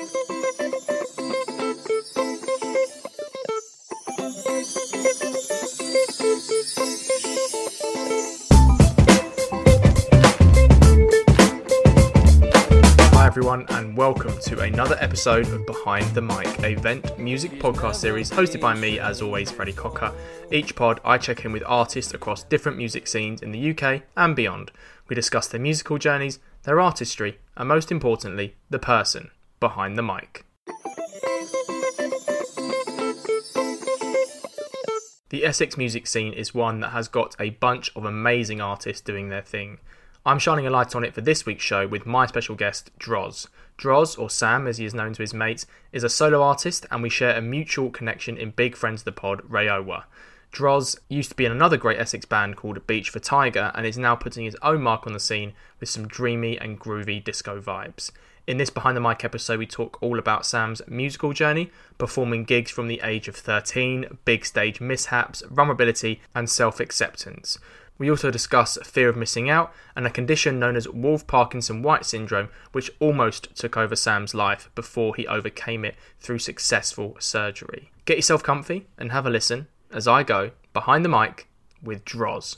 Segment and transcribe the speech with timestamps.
[0.00, 0.06] Hi,
[13.26, 18.30] everyone, and welcome to another episode of Behind the Mic, a vent music podcast series
[18.30, 20.14] hosted by me, as always, Freddie Cocker.
[20.50, 24.34] Each pod, I check in with artists across different music scenes in the UK and
[24.34, 24.72] beyond.
[25.08, 29.30] We discuss their musical journeys, their artistry, and most importantly, the person
[29.60, 30.44] behind the mic.
[35.28, 39.28] The Essex music scene is one that has got a bunch of amazing artists doing
[39.28, 39.78] their thing.
[40.26, 43.46] I'm shining a light on it for this week's show with my special guest, Droz.
[43.78, 47.02] Droz, or Sam as he is known to his mates, is a solo artist and
[47.02, 50.04] we share a mutual connection in big friends of the pod, Rayowa.
[50.50, 53.96] Droz used to be in another great Essex band called Beach for Tiger and is
[53.96, 58.10] now putting his own mark on the scene with some dreamy and groovy disco vibes.
[58.50, 62.72] In this Behind the Mic episode, we talk all about Sam's musical journey, performing gigs
[62.72, 67.60] from the age of 13, big stage mishaps, vulnerability, and self acceptance.
[67.96, 72.04] We also discuss fear of missing out and a condition known as Wolff Parkinson White
[72.04, 77.92] syndrome, which almost took over Sam's life before he overcame it through successful surgery.
[78.04, 81.46] Get yourself comfy and have a listen as I go behind the mic
[81.84, 82.56] with Droz.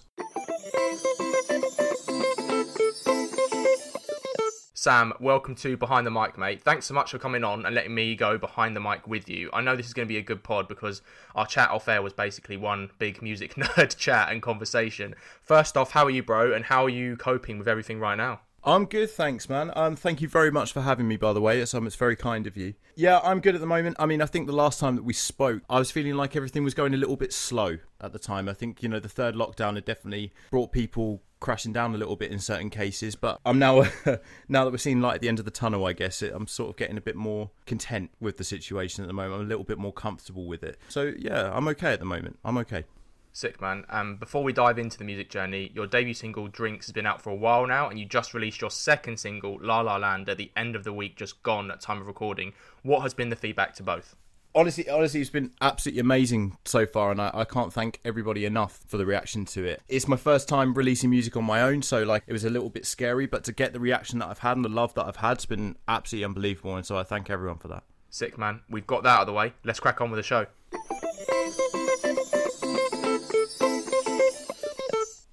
[4.83, 6.61] Sam, welcome to Behind the Mic, mate.
[6.61, 9.48] Thanks so much for coming on and letting me go behind the mic with you.
[9.52, 11.02] I know this is going to be a good pod because
[11.36, 15.14] our chat off air was basically one big music nerd chat and conversation.
[15.41, 18.41] First off, how are you, bro, and how are you coping with everything right now?
[18.64, 19.70] I'm good, thanks, man.
[19.77, 21.61] Um, thank you very much for having me, by the way.
[21.61, 22.74] It's, um, it's very kind of you.
[22.96, 23.94] Yeah, I'm good at the moment.
[24.00, 26.64] I mean, I think the last time that we spoke, I was feeling like everything
[26.64, 28.48] was going a little bit slow at the time.
[28.48, 32.16] I think, you know, the third lockdown had definitely brought people crashing down a little
[32.16, 33.14] bit in certain cases.
[33.14, 33.82] But I'm now,
[34.48, 36.70] now that we're seeing light at the end of the tunnel, I guess, I'm sort
[36.70, 39.34] of getting a bit more content with the situation at the moment.
[39.34, 40.78] I'm a little bit more comfortable with it.
[40.88, 42.38] So, yeah, I'm okay at the moment.
[42.44, 42.84] I'm okay.
[43.34, 43.84] Sick man.
[43.88, 47.22] Um, before we dive into the music journey, your debut single "Drinks" has been out
[47.22, 50.36] for a while now, and you just released your second single "La La Land" at
[50.36, 52.52] the end of the week, just gone at time of recording.
[52.83, 54.17] What has been the feedback to both?
[54.55, 58.80] Honestly, honestly, it's been absolutely amazing so far, and I, I, can't thank everybody enough
[58.86, 59.80] for the reaction to it.
[59.89, 62.68] It's my first time releasing music on my own, so like it was a little
[62.68, 65.17] bit scary, but to get the reaction that I've had and the love that I've
[65.17, 67.85] had it's been absolutely unbelievable, and so I thank everyone for that.
[68.11, 68.61] Sick man.
[68.68, 69.55] We've got that out of the way.
[69.64, 70.46] Let's crack on with the show.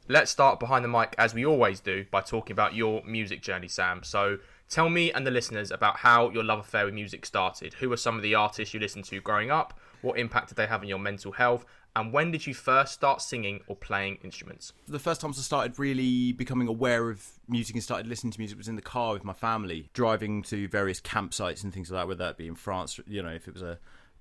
[0.08, 3.68] Let's start behind the mic as we always do by talking about your music journey,
[3.68, 4.02] Sam.
[4.02, 4.38] So
[4.69, 7.74] tell me and the listeners about how your love affair with music started.
[7.75, 9.78] Who were some of the artists you listened to growing up?
[10.02, 11.66] What impact did they have on your mental health?
[11.96, 14.74] And when did you first start singing or playing instruments?
[14.88, 18.58] The first times I started really becoming aware of music and started listening to music
[18.58, 22.08] was in the car with my family, driving to various campsites and things like that,
[22.08, 23.79] whether that be in France, you know, if it was a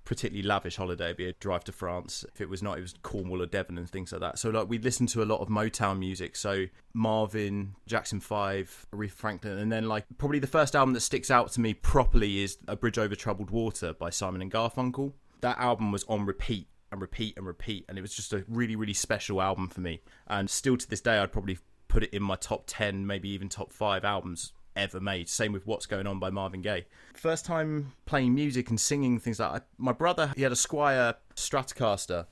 [0.08, 2.24] particularly lavish holiday, be a drive to France.
[2.34, 4.38] If it was not, it was Cornwall or Devon and things like that.
[4.38, 6.64] So like we listened to a lot of Motown music, so
[6.94, 11.52] Marvin, Jackson Five, Aretha Franklin, and then like probably the first album that sticks out
[11.52, 15.12] to me properly is A Bridge Over Troubled Water by Simon and Garfunkel.
[15.42, 18.76] That album was on repeat and repeat and repeat, and it was just a really
[18.76, 20.00] really special album for me.
[20.26, 21.58] And still to this day, I'd probably
[21.88, 25.28] put it in my top 10 maybe even top 5 albums ever made.
[25.28, 26.86] Same with What's Going On by Marvin Gaye.
[27.14, 29.66] First time playing music and singing things like that.
[29.76, 32.26] My brother, he had a Squier Stratocaster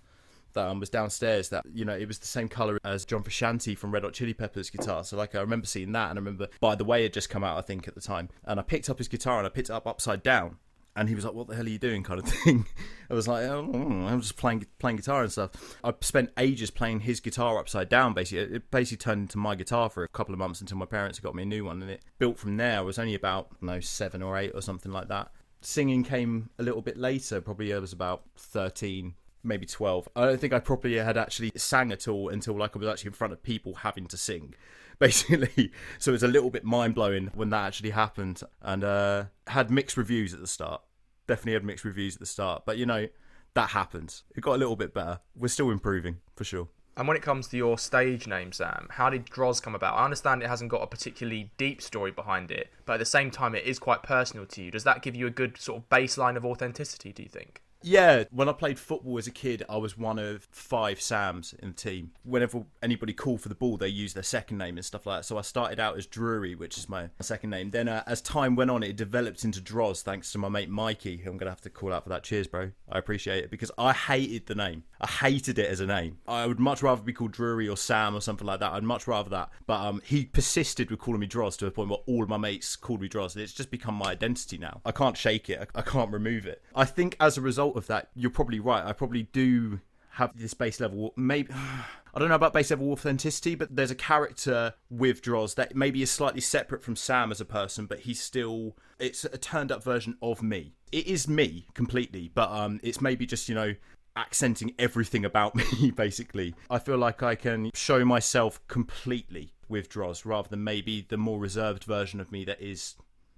[0.56, 3.76] that um, was downstairs that you know it was the same color as John Frusciante
[3.76, 6.48] from Red Hot Chili Peppers guitar so like I remember seeing that and I remember
[6.60, 8.88] by the way it just come out I think at the time and I picked
[8.88, 10.56] up his guitar and I picked it up upside down
[10.96, 12.66] and he was like, "What the hell are you doing?" kind of thing.
[13.08, 16.70] I was like, oh, hmm, "I'm just playing playing guitar and stuff." I spent ages
[16.70, 18.14] playing his guitar upside down.
[18.14, 21.20] Basically, it basically turned into my guitar for a couple of months until my parents
[21.20, 22.78] got me a new one, and it built from there.
[22.78, 25.30] I was only about no seven or eight or something like that.
[25.60, 27.40] Singing came a little bit later.
[27.40, 29.14] Probably I was about thirteen,
[29.44, 30.08] maybe 12.
[30.16, 33.08] I don't think I properly had actually sang at all until like I was actually
[33.08, 34.54] in front of people having to sing.
[34.98, 39.24] Basically, so it was a little bit mind blowing when that actually happened, and uh,
[39.46, 40.80] had mixed reviews at the start.
[41.26, 43.06] Definitely had mixed reviews at the start, but you know
[43.54, 44.22] that happens.
[44.34, 45.20] It got a little bit better.
[45.34, 46.68] We're still improving for sure.
[46.96, 49.98] And when it comes to your stage name, Sam, how did Droz come about?
[49.98, 53.30] I understand it hasn't got a particularly deep story behind it, but at the same
[53.30, 54.70] time, it is quite personal to you.
[54.70, 57.60] Does that give you a good sort of baseline of authenticity, do you think?
[57.88, 61.68] Yeah, when I played football as a kid, I was one of five Sams in
[61.68, 62.10] the team.
[62.24, 65.24] Whenever anybody called for the ball, they used their second name and stuff like that.
[65.24, 67.70] So I started out as Drury, which is my second name.
[67.70, 71.18] Then uh, as time went on, it developed into Droz, thanks to my mate Mikey,
[71.18, 72.24] who I'm going to have to call out for that.
[72.24, 72.72] Cheers, bro.
[72.90, 74.82] I appreciate it because I hated the name.
[75.00, 76.18] I hated it as a name.
[76.26, 78.72] I would much rather be called Drury or Sam or something like that.
[78.72, 79.50] I'd much rather that.
[79.64, 82.36] But um, he persisted with calling me Droz to a point where all of my
[82.36, 83.36] mates called me Droz.
[83.36, 84.80] And it's just become my identity now.
[84.84, 85.68] I can't shake it.
[85.72, 86.64] I, I can't remove it.
[86.74, 88.84] I think as a result of that, you're probably right.
[88.84, 89.80] I probably do
[90.10, 91.12] have this base level.
[91.16, 91.52] Maybe
[92.14, 96.00] I don't know about base level authenticity, but there's a character with Droz that maybe
[96.00, 99.84] is slightly separate from Sam as a person, but he's still it's a turned up
[99.84, 100.72] version of me.
[100.92, 103.74] It is me completely, but um, it's maybe just you know
[104.16, 106.54] accenting everything about me basically.
[106.70, 111.38] I feel like I can show myself completely with Droz rather than maybe the more
[111.38, 112.94] reserved version of me that is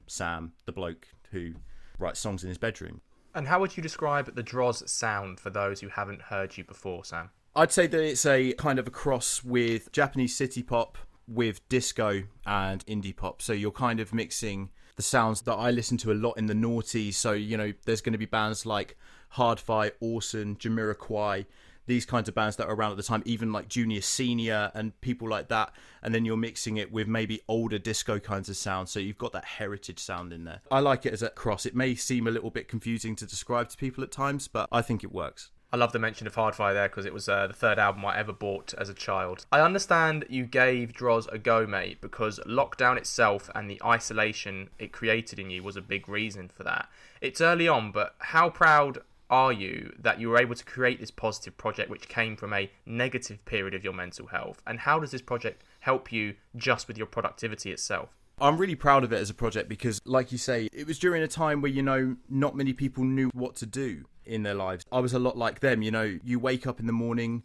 [0.06, 1.55] Sam, the bloke who
[1.99, 3.00] writes songs in his bedroom.
[3.34, 7.04] And how would you describe the Droz sound for those who haven't heard you before,
[7.04, 7.30] Sam?
[7.54, 12.22] I'd say that it's a kind of a cross with Japanese city pop, with disco
[12.46, 13.42] and indie pop.
[13.42, 16.54] So you're kind of mixing the sounds that I listen to a lot in the
[16.54, 17.14] noughties.
[17.14, 18.96] So, you know, there's going to be bands like
[19.30, 21.46] Hard-Fi, Orson, Jamiroquai,
[21.88, 24.99] these kinds of bands that are around at the time, even like Junior Senior and
[25.00, 25.73] people like that.
[26.02, 28.93] And then you're mixing it with maybe older disco kinds of sounds.
[28.93, 30.61] So you've got that heritage sound in there.
[30.70, 31.67] I like it as a cross.
[31.67, 34.82] It may seem a little bit confusing to describe to people at times, but I
[34.82, 35.50] think it works.
[35.70, 38.19] I love the mention of Hard-Fi there because it was uh, the third album I
[38.19, 39.44] ever bought as a child.
[39.52, 44.93] I understand you gave Droz a go, mate, because lockdown itself and the isolation it
[44.93, 46.88] created in you was a big reason for that.
[47.20, 51.10] It's early on, but how proud are you that you were able to create this
[51.10, 54.62] positive project which came from a negative period of your mental health?
[54.66, 58.10] And how does this project help you just with your productivity itself?
[58.40, 61.22] I'm really proud of it as a project because, like you say, it was during
[61.22, 64.84] a time where, you know, not many people knew what to do in their lives.
[64.92, 67.42] I was a lot like them, you know, you wake up in the morning,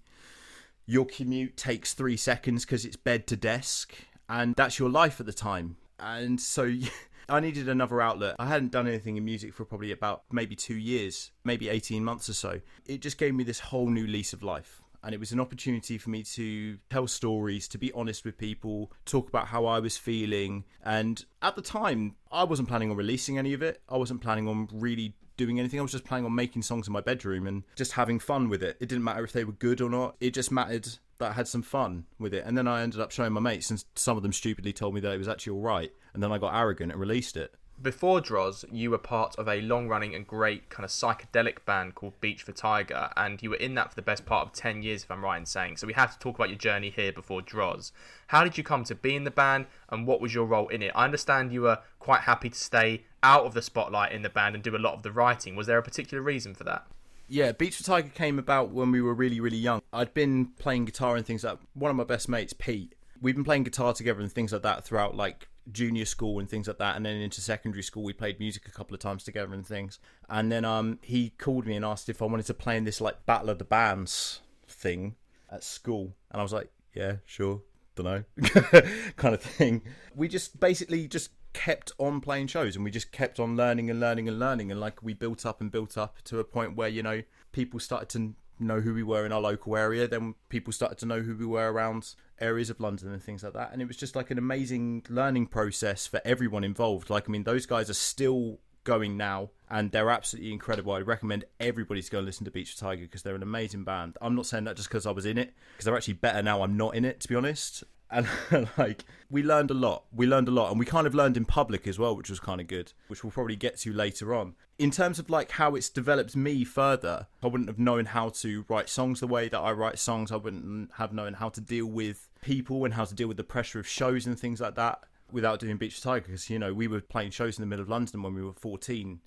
[0.86, 3.94] your commute takes three seconds because it's bed to desk,
[4.30, 5.78] and that's your life at the time.
[6.00, 6.64] And so
[7.30, 8.36] I needed another outlet.
[8.40, 12.30] I hadn't done anything in music for probably about maybe two years, maybe 18 months
[12.30, 12.62] or so.
[12.86, 14.82] It just gave me this whole new lease of life.
[15.04, 18.90] And it was an opportunity for me to tell stories, to be honest with people,
[19.04, 20.64] talk about how I was feeling.
[20.82, 23.82] And at the time, I wasn't planning on releasing any of it.
[23.90, 25.80] I wasn't planning on really doing anything.
[25.80, 28.64] I was just planning on making songs in my bedroom and just having fun with
[28.64, 28.78] it.
[28.80, 30.16] It didn't matter if they were good or not.
[30.20, 30.88] It just mattered
[31.20, 32.44] that I had some fun with it.
[32.46, 35.02] And then I ended up showing my mates, and some of them stupidly told me
[35.02, 35.92] that it was actually all right.
[36.14, 37.56] And then I got arrogant and released it.
[37.84, 41.96] Before Droz, you were part of a long running and great kind of psychedelic band
[41.96, 44.82] called Beach for Tiger, and you were in that for the best part of 10
[44.82, 45.76] years, if I'm right in saying.
[45.76, 47.92] So we have to talk about your journey here before Droz.
[48.28, 50.82] How did you come to be in the band, and what was your role in
[50.82, 50.94] it?
[50.96, 54.56] I understand you were quite happy to stay out of the spotlight in the band
[54.56, 55.58] and do a lot of the writing.
[55.58, 56.88] Was there a particular reason for that?
[57.28, 59.82] Yeah, Beach for Tiger came about when we were really, really young.
[59.92, 62.96] I'd been playing guitar and things like one of my best mates, Pete.
[63.22, 66.68] We've been playing guitar together and things like that throughout like junior school and things
[66.68, 69.54] like that and then into secondary school we played music a couple of times together
[69.54, 70.00] and things.
[70.30, 73.02] And then um he called me and asked if I wanted to play in this
[73.02, 75.16] like battle of the bands thing
[75.50, 76.16] at school.
[76.32, 77.62] And I was like yeah sure
[77.96, 78.82] don't know
[79.16, 79.82] kind of thing.
[80.16, 84.00] We just basically just kept on playing shows and we just kept on learning and
[84.00, 84.72] learning and learning.
[84.72, 87.22] And like we built up and built up to a point where you know
[87.52, 90.08] people started to know who we were in our local area.
[90.08, 93.54] Then people started to know who we were around areas of London and things like
[93.54, 93.72] that.
[93.72, 97.10] And it was just like an amazing learning process for everyone involved.
[97.10, 100.94] Like, I mean, those guys are still going now and they're absolutely incredible.
[100.94, 103.84] I'd recommend everybody to go and listen to Beach for Tiger because they're an amazing
[103.84, 104.18] band.
[104.22, 106.64] I'm not saying that just because I was in it, because they're actually better now
[106.64, 107.84] I'm not in it, to be honest
[108.52, 110.06] and like we learned a lot.
[110.12, 110.72] We learned a lot.
[110.72, 113.24] And we kind of learned in public as well which was kind of good which
[113.24, 114.56] we'll probably get to later on.
[114.78, 118.66] In terms of like how it's developed me further i wouldn't have known how to
[118.68, 120.32] write songs the way that i write songs.
[120.32, 123.44] I wouldn't have known how to deal with people and how to deal with the
[123.44, 126.88] pressure of shows and things like that without doing beach tiger because you know we
[126.88, 129.20] were playing shows in the middle of london when we were 14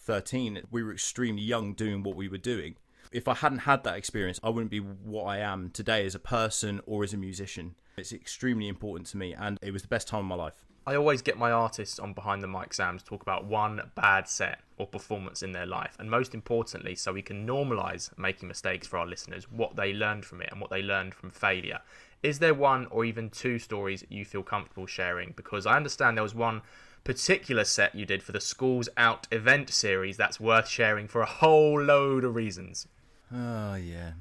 [0.00, 2.76] 13 we were extremely young doing what we were doing.
[3.12, 6.20] If I hadn't had that experience, I wouldn't be what I am today as a
[6.20, 7.74] person or as a musician.
[8.00, 10.54] It's extremely important to me, and it was the best time of my life.
[10.86, 14.26] I always get my artists on behind the mic Sam to talk about one bad
[14.26, 18.86] set or performance in their life, and most importantly, so we can normalize making mistakes
[18.86, 21.80] for our listeners, what they learned from it and what they learned from failure.
[22.22, 25.32] Is there one or even two stories you feel comfortable sharing?
[25.36, 26.62] Because I understand there was one
[27.04, 31.26] particular set you did for the Schools Out event series that's worth sharing for a
[31.26, 32.88] whole load of reasons.
[33.32, 34.12] Oh yeah,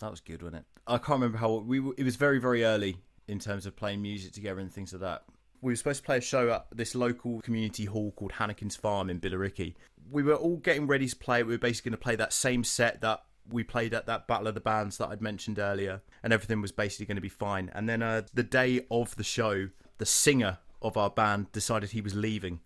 [0.00, 0.64] that was good, wasn't it?
[0.86, 1.78] I can't remember how we.
[1.96, 2.96] It was very very early
[3.30, 5.22] in terms of playing music together and things like that.
[5.62, 9.10] We were supposed to play a show at this local community hall called Hannekin's Farm
[9.10, 9.74] in Billericay.
[10.10, 11.42] we were all getting ready to play.
[11.42, 14.48] We were basically going to play that same set that we played at that Battle
[14.48, 17.70] of the Bands that I'd mentioned earlier, and everything was basically going to be fine.
[17.74, 19.68] And then uh, the day of the show,
[19.98, 22.60] the singer of our band decided he was leaving.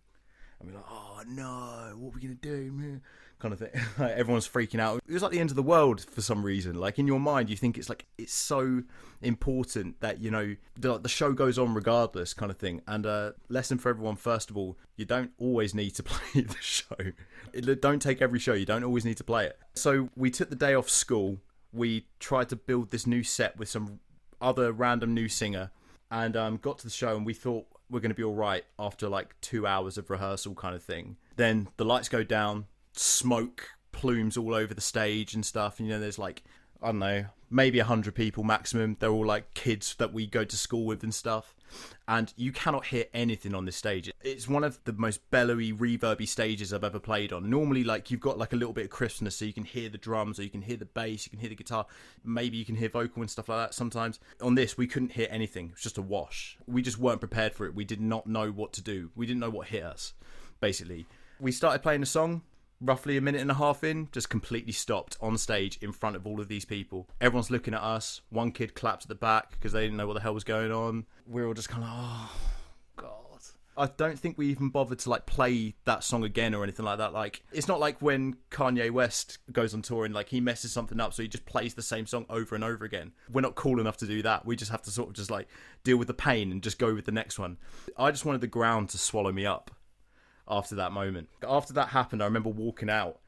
[0.61, 3.01] And we are like, oh no, what are we going to do?
[3.45, 3.83] Kind of thing.
[4.17, 5.03] everyone's freaking out.
[5.07, 6.77] It was like the end of the world for some reason.
[6.81, 8.85] Like in your mind, you think it's like it's so
[9.21, 12.81] important that you know the, the show goes on regardless, kind of thing.
[12.87, 16.57] And uh, lesson for everyone: first of all, you don't always need to play the
[16.59, 16.97] show.
[17.53, 18.55] It, don't take every show.
[18.55, 19.59] You don't always need to play it.
[19.75, 21.37] So we took the day off school.
[21.71, 24.01] We tried to build this new set with some
[24.41, 25.71] other random new singer,
[26.11, 28.65] and um, got to the show, and we thought we're going to be all right
[28.79, 31.19] after like two hours of rehearsal, kind of thing.
[31.37, 35.79] Then the lights go down, smoke plumes all over the stage and stuff.
[35.79, 36.43] And, you know, there's like
[36.85, 38.99] I don't know, maybe a hundred people maximum.
[39.01, 41.55] They're all like kids that we go to school with and stuff.
[42.07, 44.13] And you cannot hear anything on this stage.
[44.23, 47.49] It's one of the most bellowy, reverby stages I've ever played on.
[47.49, 49.97] Normally, like you've got like a little bit of crispness, so you can hear the
[49.97, 51.87] drums, or you can hear the bass, you can hear the guitar.
[52.23, 53.75] Maybe you can hear vocal and stuff like that.
[53.75, 55.69] Sometimes on this, we couldn't hear anything.
[55.69, 56.59] It was just a wash.
[56.67, 57.75] We just weren't prepared for it.
[57.75, 59.11] We did not know what to do.
[59.17, 60.13] We didn't know what hit us.
[60.61, 61.07] Basically,
[61.41, 62.43] we started playing a song
[62.85, 66.27] roughly a minute and a half in, just completely stopped on stage in front of
[66.27, 67.09] all of these people.
[67.21, 68.21] Everyone's looking at us.
[68.31, 70.73] One kid claps at the back because they didn't know what the hell was going
[70.73, 71.07] on.
[71.27, 72.31] We are all just kind of, oh,
[72.97, 73.11] God.
[73.77, 76.99] I don't think we even bothered to like play that song again or anything like
[76.99, 77.13] that.
[77.13, 81.01] Like, it's not like when Kanye West goes on tour and like he messes something
[81.01, 83.13] up, so he just plays the same song over and over again.
[83.33, 84.47] We're not cool enough to do that.
[84.47, 85.49] We just have to sort of just like
[85.83, 87.57] deal with the pain and just go with the next one.
[87.97, 89.73] I just wanted the ground to swallow me up
[90.49, 91.29] after that moment.
[91.47, 93.21] After that happened, I remember walking out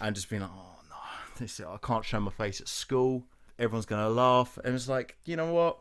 [0.00, 0.96] and just being like, oh no,
[1.38, 3.24] this, I can't show my face at school.
[3.58, 4.58] Everyone's going to laugh.
[4.64, 5.78] And it's like, you know what?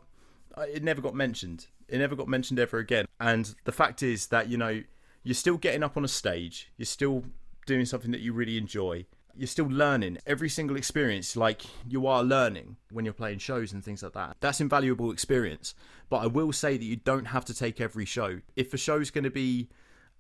[0.70, 1.68] It never got mentioned.
[1.88, 3.06] It never got mentioned ever again.
[3.20, 4.84] And the fact is that, you know,
[5.24, 7.24] you're still getting up on a stage, you're still
[7.66, 9.06] doing something that you really enjoy.
[9.36, 13.84] You're still learning every single experience, like you are learning when you're playing shows and
[13.84, 14.38] things like that.
[14.42, 15.74] That's invaluable experience.
[16.10, 18.42] But I will say that you don't have to take every show.
[18.56, 19.70] If a show's going to be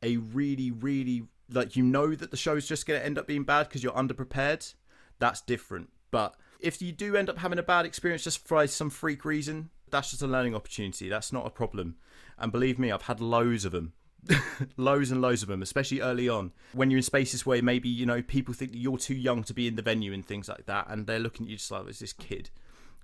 [0.03, 3.43] a really, really like you know that the show's just going to end up being
[3.43, 4.73] bad because you're underprepared,
[5.19, 5.89] that's different.
[6.11, 9.69] But if you do end up having a bad experience just for some freak reason,
[9.89, 11.09] that's just a learning opportunity.
[11.09, 11.95] That's not a problem.
[12.37, 13.93] And believe me, I've had loads of them.
[14.77, 16.53] loads and loads of them, especially early on.
[16.71, 19.67] When you're in spaces where maybe, you know, people think you're too young to be
[19.67, 21.99] in the venue and things like that, and they're looking at you just like, it's
[21.99, 22.49] this kid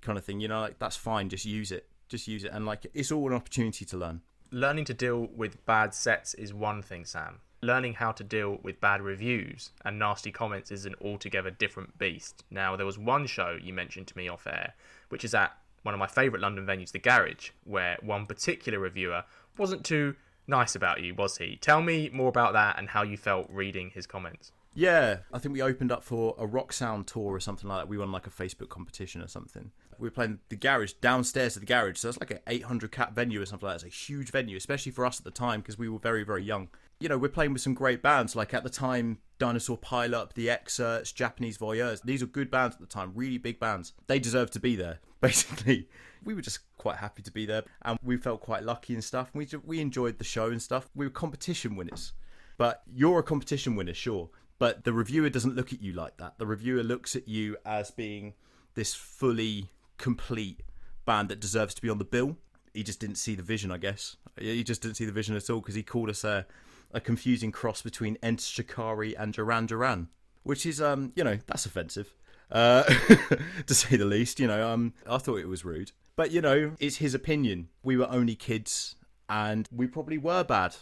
[0.02, 1.90] kind of thing, you know, like that's fine, just use it.
[2.08, 2.52] Just use it.
[2.54, 6.54] And like, it's all an opportunity to learn learning to deal with bad sets is
[6.54, 7.40] one thing, Sam.
[7.62, 12.44] Learning how to deal with bad reviews and nasty comments is an altogether different beast.
[12.50, 14.74] Now, there was one show you mentioned to me off air,
[15.10, 19.24] which is at one of my favourite London venues, The Garage, where one particular reviewer
[19.58, 20.16] wasn't too
[20.48, 21.58] nice about you, was he?
[21.58, 24.52] Tell me more about that and how you felt reading his comments.
[24.74, 27.90] Yeah, I think we opened up for a rock sound tour or something like that.
[27.90, 29.72] We won like a Facebook competition or something.
[30.00, 33.14] We were playing the garage downstairs of the garage, so it's like an 800 cap
[33.14, 33.86] venue or something like that.
[33.86, 36.44] It's a huge venue, especially for us at the time because we were very, very
[36.44, 36.70] young.
[37.00, 38.36] You know, we're playing with some great bands.
[38.36, 42.02] Like at the time, Dinosaur Pileup, The Xcerts, Japanese Voyeurs.
[42.04, 43.94] These are good bands at the time, really big bands.
[44.08, 45.88] They deserve to be there, basically.
[46.24, 49.30] We were just quite happy to be there, and we felt quite lucky and stuff.
[49.34, 50.90] We we enjoyed the show and stuff.
[50.96, 52.14] We were competition winners,
[52.58, 54.30] but you're a competition winner, sure
[54.60, 56.38] but the reviewer doesn't look at you like that.
[56.38, 58.34] The reviewer looks at you as being
[58.76, 60.62] this fully complete
[61.06, 62.38] band that deserves to be on the bill.
[62.74, 64.16] He just didn't see the vision, I guess.
[64.40, 66.48] He just didn't see the vision at all because he called us a,
[66.92, 70.08] a confusing cross between Enter Shikari and Duran Duran,
[70.44, 72.14] which is, um, you know, that's offensive,
[72.52, 72.84] uh,
[73.66, 74.40] to say the least.
[74.40, 77.70] You know, um, I thought it was rude, but you know, it's his opinion.
[77.84, 78.96] We were only kids,
[79.28, 80.76] and we probably were bad.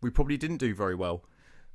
[0.00, 1.24] We probably didn't do very well.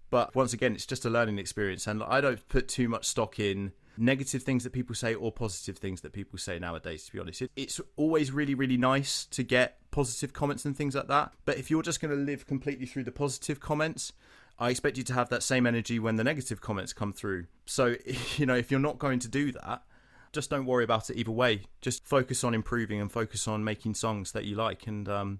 [0.09, 3.39] But once again, it's just a learning experience, and I don't put too much stock
[3.39, 7.19] in negative things that people say or positive things that people say nowadays to be
[7.19, 11.57] honest it's always really really nice to get positive comments and things like that but
[11.57, 14.13] if you're just going to live completely through the positive comments
[14.57, 17.47] I expect you to have that same energy when the negative comments come through.
[17.65, 17.95] So,
[18.37, 19.83] you know, if you're not going to do that,
[20.31, 21.63] just don't worry about it either way.
[21.81, 25.39] Just focus on improving and focus on making songs that you like, and um,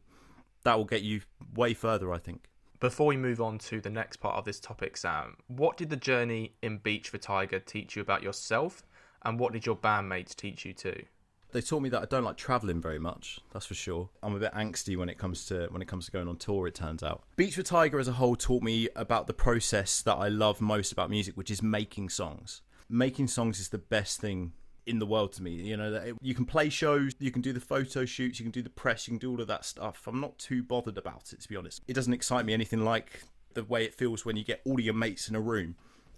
[0.63, 1.21] that will get you
[1.53, 2.49] way further, I think.
[2.85, 5.95] Before we move on to the next part of this topic, Sam, what did the
[5.95, 8.83] journey in Beach for Tiger teach you about yourself,
[9.23, 11.03] and what did your bandmates teach you too?
[11.51, 13.39] They taught me that I don't like travelling very much.
[13.51, 14.11] That's for sure.
[14.21, 16.67] I'm a bit angsty when it comes to when it comes to going on tour.
[16.67, 20.13] It turns out, Beach for Tiger as a whole taught me about the process that
[20.13, 22.61] I love most about music, which is making songs.
[22.87, 24.53] Making songs is the best thing
[24.87, 25.51] in the world to me.
[25.51, 28.51] You know, that you can play shows, you can do the photo shoots, you can
[28.51, 30.03] do the press, you can do all of that stuff.
[30.07, 31.81] I'm not too bothered about it, to be honest.
[31.87, 33.23] It doesn't excite me anything like
[33.53, 35.75] the way it feels when you get all of your mates in a room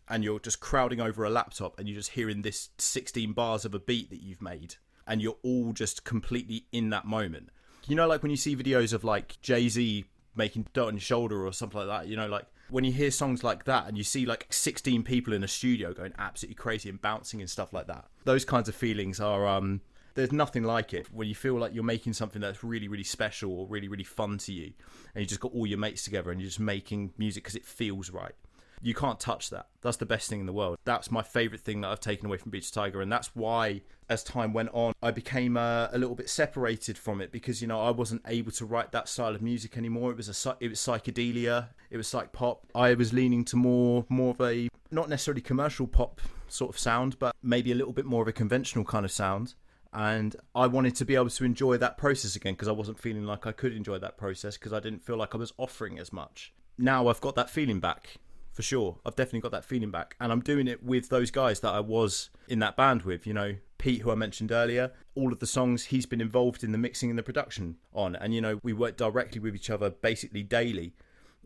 [0.10, 3.74] and you're just crowding over a laptop and you're just hearing this 16 bars of
[3.74, 7.50] a beat that you've made and you're all just completely in that moment.
[7.88, 10.06] You know, like when you see videos of like Jay Z
[10.36, 13.44] making Dirt on Shoulder or something like that, you know, like when you hear songs
[13.44, 17.02] like that and you see like 16 people in a studio going absolutely crazy and
[17.02, 19.82] bouncing and stuff like that, those kinds of feelings are, um,
[20.16, 23.52] there's nothing like it when you feel like you're making something that's really, really special
[23.52, 24.74] or really, really fun to you.
[25.14, 27.66] And you just got all your mates together and you're just making music because it
[27.66, 28.34] feels right.
[28.82, 29.68] You can't touch that.
[29.82, 30.78] That's the best thing in the world.
[30.86, 34.24] That's my favorite thing that I've taken away from Beach Tiger, and that's why, as
[34.24, 37.82] time went on, I became uh, a little bit separated from it because you know
[37.82, 40.12] I wasn't able to write that style of music anymore.
[40.12, 42.66] It was a it was psychedelia, it was psych pop.
[42.74, 47.20] I was leaning to more more of a not necessarily commercial pop sort of sound,
[47.20, 49.56] but maybe a little bit more of a conventional kind of sound
[49.94, 53.24] and I wanted to be able to enjoy that process again because I wasn't feeling
[53.24, 56.12] like I could enjoy that process because I didn't feel like I was offering as
[56.12, 56.54] much.
[56.78, 58.18] Now I've got that feeling back
[58.58, 58.98] for sure.
[59.06, 60.16] I've definitely got that feeling back.
[60.20, 63.34] And I'm doing it with those guys that I was in that band with, you
[63.36, 66.80] know, Pete, who I mentioned earlier, all of the songs he's been involved in the
[66.80, 68.16] mixing and the production on.
[68.16, 70.96] And, you know, we work directly with each other basically daily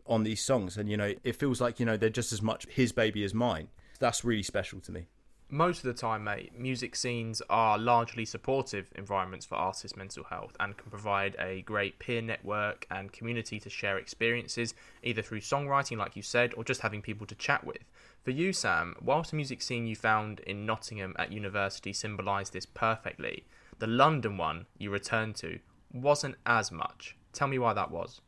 [0.06, 0.78] on these songs.
[0.78, 3.34] And, you know, it feels like, you know, they're just as much his baby as
[3.34, 3.68] mine.
[3.98, 5.08] That's really special to me
[5.52, 10.56] most of the time, mate, music scenes are largely supportive environments for artists' mental health
[10.58, 15.98] and can provide a great peer network and community to share experiences, either through songwriting,
[15.98, 17.84] like you said, or just having people to chat with.
[18.24, 22.64] For you, Sam, whilst the music scene you found in Nottingham at university symbolised this
[22.64, 23.44] perfectly,
[23.78, 25.58] the London one you returned to
[25.92, 27.14] wasn't as much.
[27.34, 28.22] Tell me why that was.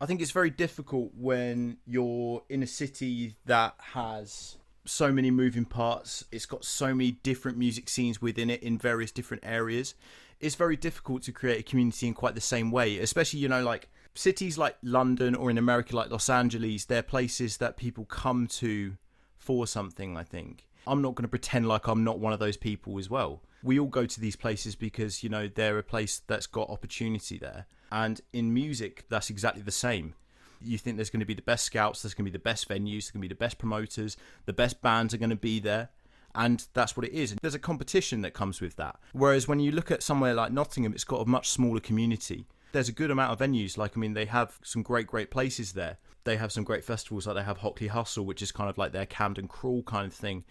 [0.00, 4.56] I think it's very difficult when you're in a city that has
[4.90, 6.24] so many moving parts.
[6.32, 9.94] It's got so many different music scenes within it in various different areas.
[10.40, 13.62] It's very difficult to create a community in quite the same way, especially, you know,
[13.62, 18.46] like cities like London or in America like Los Angeles, they're places that people come
[18.46, 18.96] to
[19.36, 20.66] for something, I think.
[20.86, 23.42] I'm not going to pretend like I'm not one of those people as well.
[23.62, 27.38] We all go to these places because, you know, they're a place that's got opportunity
[27.38, 27.66] there.
[27.92, 30.14] And in music, that's exactly the same.
[30.62, 32.68] You think there's going to be the best scouts, there's going to be the best
[32.68, 35.60] venues, there's going to be the best promoters, the best bands are going to be
[35.60, 35.90] there.
[36.34, 37.34] And that's what it is.
[37.42, 39.00] There's a competition that comes with that.
[39.12, 42.46] Whereas when you look at somewhere like Nottingham, it's got a much smaller community.
[42.72, 43.76] There's a good amount of venues.
[43.76, 45.98] Like, I mean, they have some great, great places there.
[46.22, 47.26] They have some great festivals.
[47.26, 50.12] Like, they have Hockley Hustle, which is kind of like their Camden Crawl kind of
[50.12, 50.44] thing.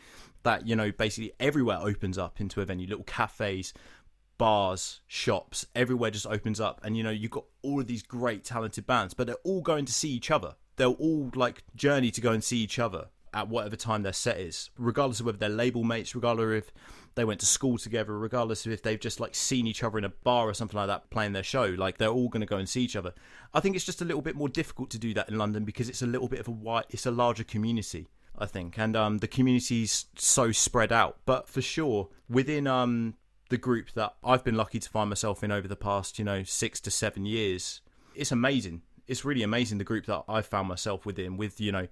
[0.44, 2.88] That, you know, basically everywhere opens up into a venue.
[2.88, 3.74] Little cafes,
[4.40, 8.44] bars, shops, everywhere just opens up, and you know you've got all of these great
[8.44, 10.56] talented bands, but they're all going to see each other.
[10.78, 14.40] They'll all like journey to go and see each other at whatever time their set
[14.40, 16.72] is, regardless of whether they're label mates, regardless of if
[17.16, 20.06] they went to school together, regardless of if they've just like seen each other in
[20.06, 21.66] a bar or something like that playing their show.
[21.66, 23.14] Like they're all going to go and see each other.
[23.54, 25.90] I think it's just a little bit more difficult to do that in London because
[25.90, 28.08] it's a little bit of a wide, it's a larger community.
[28.42, 31.18] I think, and um, the community's so spread out.
[31.26, 33.16] But for sure, within um,
[33.50, 36.44] the group that I've been lucky to find myself in over the past, you know,
[36.44, 37.82] six to seven years.
[38.16, 38.84] It's amazing.
[39.08, 41.88] It's really amazing the group that I've found myself within, with, you know,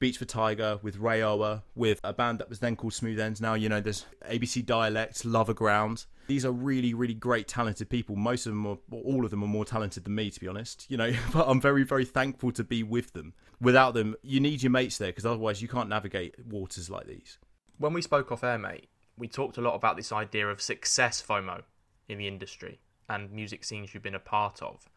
[0.00, 3.38] Beach for Tiger, with Ray Ower, with a band that was then called Smooth Ends.
[3.38, 6.06] Now, you know, there's ABC Dialect, Lover Ground.
[6.26, 8.16] These are really, really great, talented people.
[8.16, 10.86] Most of them, are, all of them, are more talented than me, to be honest.
[10.88, 13.34] You know, but I'm very, very thankful to be with them.
[13.60, 17.36] Without them, you need your mates there because otherwise you can't navigate waters like these.
[17.76, 18.88] When we spoke off air, mate,
[19.20, 21.62] we talked a lot about this idea of success FOMO
[22.08, 24.88] in the industry and music scenes you've been a part of.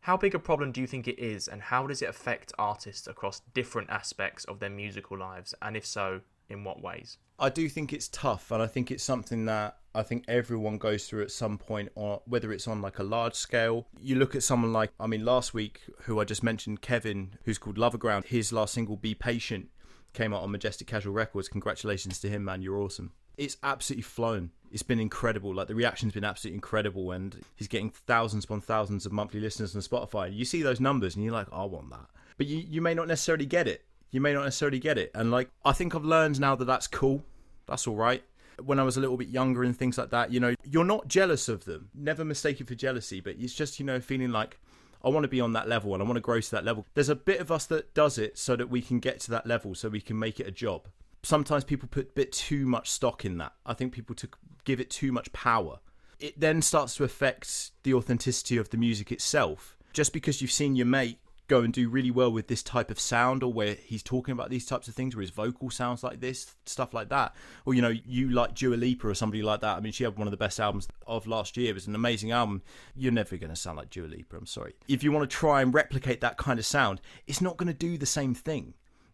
[0.00, 3.06] How big a problem do you think it is, and how does it affect artists
[3.06, 5.54] across different aspects of their musical lives?
[5.62, 7.18] And if so, in what ways?
[7.38, 11.06] I do think it's tough, and I think it's something that I think everyone goes
[11.06, 13.86] through at some point, or whether it's on like a large scale.
[14.00, 17.58] You look at someone like, I mean, last week, who I just mentioned, Kevin, who's
[17.58, 19.68] called Loverground, his last single, Be Patient,
[20.14, 21.48] came out on Majestic Casual Records.
[21.48, 22.60] Congratulations to him, man.
[22.60, 24.50] You're awesome it's absolutely flown.
[24.70, 25.54] It's been incredible.
[25.54, 29.76] Like the reaction's been absolutely incredible, and he's getting thousands upon thousands of monthly listeners
[29.76, 30.34] on Spotify.
[30.34, 32.06] You see those numbers, and you're like, I want that.
[32.38, 33.84] But you, you may not necessarily get it.
[34.10, 35.10] You may not necessarily get it.
[35.14, 37.22] And like, I think I've learned now that that's cool.
[37.66, 38.22] That's all right.
[38.62, 41.08] When I was a little bit younger and things like that, you know, you're not
[41.08, 41.88] jealous of them.
[41.94, 44.58] Never mistake it for jealousy, but it's just, you know, feeling like
[45.02, 46.86] I want to be on that level and I want to grow to that level.
[46.94, 49.46] There's a bit of us that does it so that we can get to that
[49.46, 50.88] level, so we can make it a job
[51.22, 53.52] sometimes people put a bit too much stock in that.
[53.64, 54.16] I think people
[54.64, 55.78] give it too much power.
[56.18, 59.76] It then starts to affect the authenticity of the music itself.
[59.92, 62.98] Just because you've seen your mate go and do really well with this type of
[62.98, 66.20] sound or where he's talking about these types of things where his vocal sounds like
[66.20, 67.34] this stuff like that
[67.66, 70.16] or you know you like Dua Lipa or somebody like that I mean she had
[70.16, 72.62] one of the best albums of last year it was an amazing album
[72.94, 75.60] you're never going to sound like Dua Lipa I'm sorry if you want to try
[75.60, 78.72] and replicate that kind of sound it's not going to do the same thing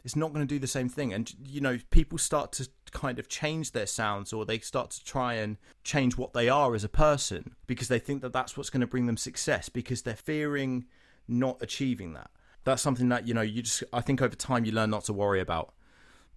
[0.09, 1.13] it's not going to do the same thing.
[1.13, 5.05] And you know, people start to kind of change their sounds or they start to
[5.05, 8.71] try and change what they are as a person because they think that that's what's
[8.71, 10.87] going to bring them success because they're fearing
[11.29, 12.31] not achieving that.
[12.65, 15.13] That's something that you know you just I think over time you learn not to
[15.13, 15.75] worry about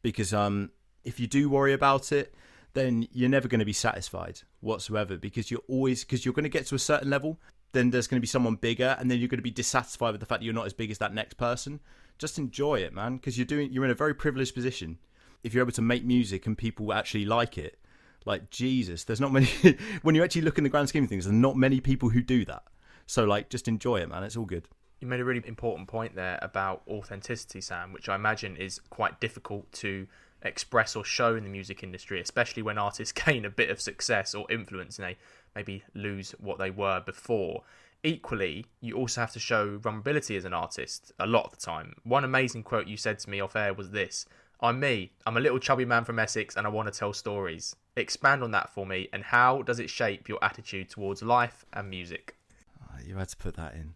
[0.02, 0.72] because um
[1.06, 2.36] if you do worry about it
[2.74, 6.50] then you're never going to be satisfied whatsoever because you're always because you're going to
[6.50, 7.40] get to a certain level
[7.72, 10.20] then there's going to be someone bigger and then you're going to be dissatisfied with
[10.20, 11.80] the fact that you're not as big as that next person
[12.22, 15.00] just enjoy it man because you're doing you're in a very privileged position.
[15.44, 17.78] If you're able to make music and people actually like it
[18.24, 19.48] like jesus there's not many
[20.04, 22.22] when you actually look in the grand scheme of things there's not many people who
[22.22, 22.64] do that.
[23.08, 24.68] So like just enjoy it man it's all good.
[25.00, 29.20] You made a really important point there about authenticity sam which i imagine is quite
[29.20, 30.08] difficult to
[30.44, 34.34] express or show in the music industry, especially when artists gain a bit of success
[34.34, 35.18] or influence and they
[35.56, 37.64] maybe lose what they were before.
[38.04, 41.94] Equally, you also have to show vulnerability as an artist a lot of the time.
[42.04, 44.26] One amazing quote you said to me off air was this
[44.60, 45.12] I'm me.
[45.26, 47.76] I'm a little chubby man from Essex and I want to tell stories.
[47.96, 51.90] Expand on that for me and how does it shape your attitude towards life and
[51.90, 52.36] music?
[52.84, 53.94] Oh, you had to put that in.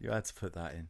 [0.00, 0.88] You had to put that in.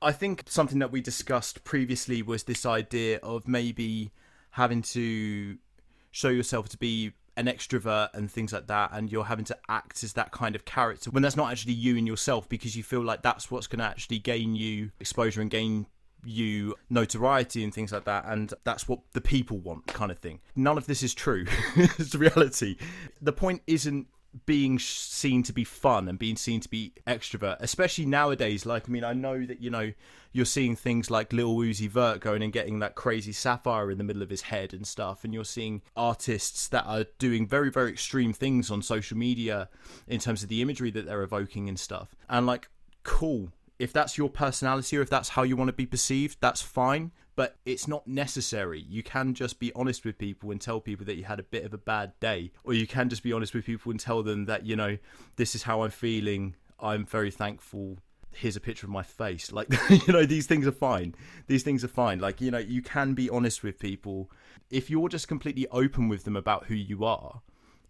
[0.00, 4.10] I think something that we discussed previously was this idea of maybe
[4.50, 5.56] having to
[6.10, 10.02] show yourself to be an extrovert and things like that and you're having to act
[10.02, 13.02] as that kind of character when that's not actually you in yourself because you feel
[13.02, 15.86] like that's what's going to actually gain you exposure and gain
[16.24, 20.40] you notoriety and things like that and that's what the people want kind of thing.
[20.56, 21.46] None of this is true.
[21.76, 22.76] It's the reality.
[23.20, 24.08] The point isn't
[24.44, 28.66] being seen to be fun and being seen to be extrovert, especially nowadays.
[28.66, 29.92] Like, I mean, I know that you know
[30.32, 34.04] you're seeing things like Lil Uzi Vert going and getting that crazy sapphire in the
[34.04, 37.90] middle of his head and stuff, and you're seeing artists that are doing very, very
[37.90, 39.68] extreme things on social media
[40.06, 42.14] in terms of the imagery that they're evoking and stuff.
[42.28, 42.68] And like,
[43.02, 43.50] cool.
[43.78, 47.12] If that's your personality or if that's how you want to be perceived, that's fine
[47.36, 48.80] but it's not necessary.
[48.88, 51.64] You can just be honest with people and tell people that you had a bit
[51.64, 54.46] of a bad day, or you can just be honest with people and tell them
[54.46, 54.96] that, you know,
[55.36, 56.56] this is how I'm feeling.
[56.80, 57.98] I'm very thankful.
[58.32, 59.52] Here's a picture of my face.
[59.52, 61.14] Like, you know, these things are fine.
[61.46, 62.20] These things are fine.
[62.20, 64.30] Like, you know, you can be honest with people.
[64.70, 67.42] If you're just completely open with them about who you are,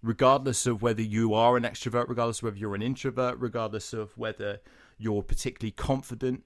[0.03, 4.17] regardless of whether you are an extrovert, regardless of whether you're an introvert, regardless of
[4.19, 4.61] whether
[4.99, 6.43] you're particularly confident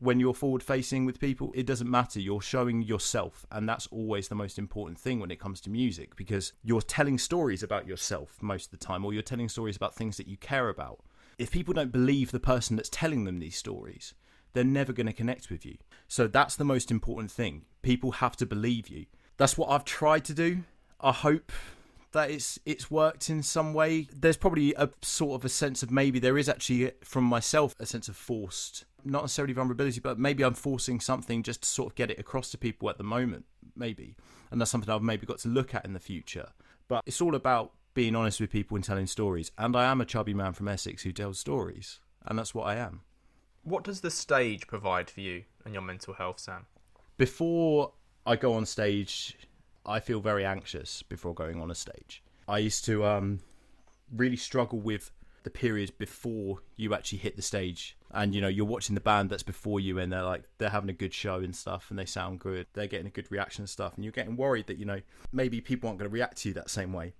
[0.00, 2.18] when you're forward facing with people, it doesn't matter.
[2.18, 6.16] You're showing yourself, and that's always the most important thing when it comes to music
[6.16, 9.94] because you're telling stories about yourself most of the time, or you're telling stories about
[9.94, 11.00] things that you care about.
[11.38, 14.14] If people don't believe the person that's telling them these stories,
[14.52, 15.76] they're never going to connect with you.
[16.08, 17.66] So that's the most important thing.
[17.82, 19.06] People have to believe you.
[19.36, 20.64] That's what I've tried to do.
[21.00, 21.52] I hope
[22.12, 24.08] that it's it's worked in some way.
[24.14, 27.86] There's probably a sort of a sense of maybe there is actually from myself a
[27.86, 31.94] sense of forced not necessarily vulnerability, but maybe I'm forcing something just to sort of
[31.94, 33.44] get it across to people at the moment,
[33.76, 34.16] maybe.
[34.50, 36.50] And that's something I've maybe got to look at in the future.
[36.88, 39.50] But it's all about being honest with people and telling stories.
[39.58, 42.76] And I am a chubby man from Essex who tells stories, and that's what I
[42.76, 43.02] am.
[43.62, 46.66] What does the stage provide for you and your mental health, Sam?
[47.16, 47.92] Before
[48.24, 49.36] I go on stage,
[49.84, 52.22] I feel very anxious before going on a stage.
[52.46, 53.40] I used to um,
[54.14, 55.10] really struggle with
[55.42, 57.96] the period before you actually hit the stage.
[58.12, 60.90] And you know you're watching the band that's before you and they're like they're having
[60.90, 62.66] a good show and stuff and they sound good.
[62.72, 63.94] They're getting a good reaction and stuff.
[63.94, 65.00] And you're getting worried that you know
[65.32, 67.14] maybe people aren't going to react to you that same way.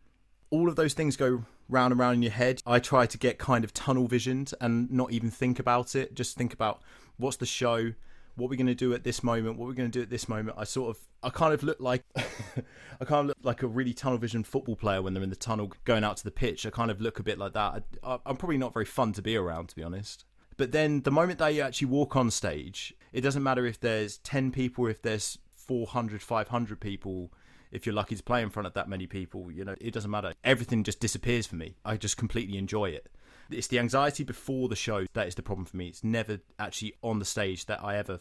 [0.51, 2.61] All of those things go round and round in your head.
[2.66, 6.14] I try to get kind of tunnel visioned and not even think about it.
[6.14, 6.83] Just think about
[7.18, 7.92] what's the show
[8.37, 10.29] what we're going to do at this moment, what we're going to do at this
[10.29, 10.57] moment.
[10.59, 13.93] I sort of, I kind of look like, I kind of look like a really
[13.93, 16.66] tunnel vision football player when they're in the tunnel going out to the pitch.
[16.66, 17.85] I kind of look a bit like that.
[18.03, 20.25] I, I'm probably not very fun to be around, to be honest.
[20.57, 24.19] But then the moment that you actually walk on stage, it doesn't matter if there's
[24.19, 27.33] 10 people, if there's 400, 500 people,
[27.71, 30.11] if you're lucky to play in front of that many people, you know, it doesn't
[30.11, 30.35] matter.
[30.45, 31.77] Everything just disappears for me.
[31.85, 33.09] I just completely enjoy it.
[33.51, 35.89] It's the anxiety before the show that is the problem for me.
[35.89, 38.21] It's never actually on the stage that I ever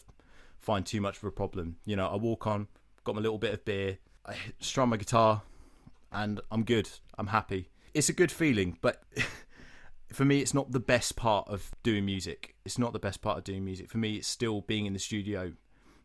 [0.57, 1.77] find too much of a problem.
[1.85, 2.67] You know, I walk on,
[3.03, 5.43] got my little bit of beer, I strum my guitar,
[6.11, 6.89] and I'm good.
[7.17, 7.69] I'm happy.
[7.93, 9.03] It's a good feeling, but
[10.13, 12.55] for me, it's not the best part of doing music.
[12.65, 13.89] It's not the best part of doing music.
[13.89, 15.53] For me, it's still being in the studio,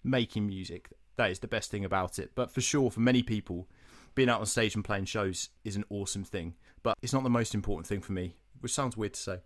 [0.02, 0.90] making music.
[1.16, 2.32] That is the best thing about it.
[2.34, 3.68] But for sure, for many people,
[4.14, 6.54] being out on stage and playing shows is an awesome thing.
[6.82, 9.38] But it's not the most important thing for me which sounds weird to say.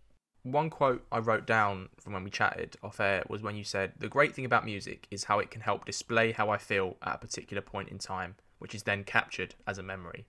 [0.45, 3.93] One quote I wrote down from when we chatted off air was when you said,
[3.99, 7.17] The great thing about music is how it can help display how I feel at
[7.17, 10.27] a particular point in time, which is then captured as a memory.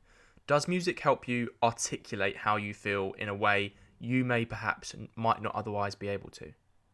[0.47, 5.41] Does music help you articulate how you feel in a way you may perhaps might
[5.41, 6.52] not otherwise be able to?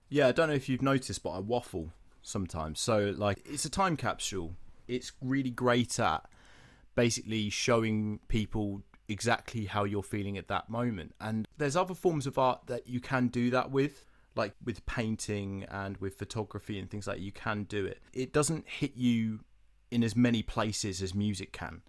[0.10, 2.80] Yeah, I don't know if you've noticed, but I waffle sometimes.
[2.82, 4.56] So, like, it's a time capsule
[4.88, 6.26] it's really great at
[6.96, 11.14] basically showing people exactly how you're feeling at that moment.
[11.20, 15.66] And there's other forms of art that you can do that with, like with painting
[15.70, 18.02] and with photography and things like that, you can do it.
[18.14, 19.42] It doesn't hit you
[19.92, 21.82] in as many places as music can.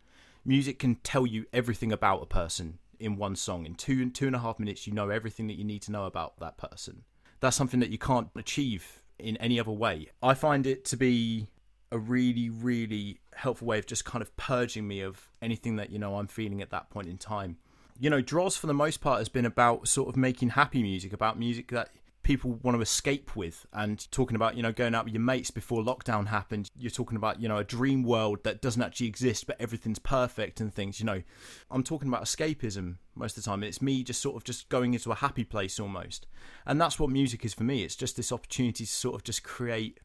[0.44, 3.66] Music can tell you everything about a person in one song.
[3.66, 6.04] In two two and a half minutes, you know everything that you need to know
[6.06, 7.02] about that person.
[7.40, 10.08] That's something that you can't achieve in any other way.
[10.22, 11.48] I find it to be
[11.92, 15.98] a really, really helpful way of just kind of purging me of anything that, you
[15.98, 17.58] know, I'm feeling at that point in time.
[17.98, 21.12] You know, Droz for the most part has been about sort of making happy music,
[21.12, 21.90] about music that
[22.26, 25.52] people want to escape with and talking about you know going out with your mates
[25.52, 26.68] before lockdown happened.
[26.76, 30.60] You're talking about you know a dream world that doesn't actually exist but everything's perfect
[30.60, 31.22] and things you know.
[31.70, 33.62] I'm talking about escapism most of the time.
[33.62, 36.26] It's me just sort of just going into a happy place almost.
[36.66, 37.84] And that's what music is for me.
[37.84, 40.00] It's just this opportunity to sort of just create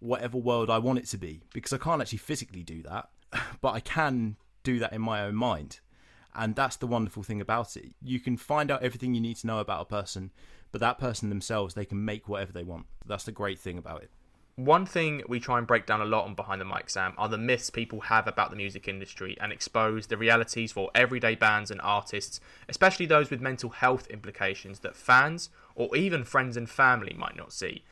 [0.00, 3.08] whatever world i want it to be because i can't actually physically do that
[3.60, 5.80] but i can do that in my own mind.
[6.34, 7.92] And that's the wonderful thing about it.
[8.00, 10.30] You can find out everything you need to know about a person
[10.72, 12.86] but that person themselves they can make whatever they want.
[13.04, 14.10] That's the great thing about it.
[14.54, 17.28] One thing we try and break down a lot on Behind the Mic, Sam, are
[17.28, 21.70] the myths people have about the music industry and expose the realities for everyday bands
[21.70, 27.16] and artists, especially those with mental health implications that fans or even friends and family
[27.18, 27.84] might not see.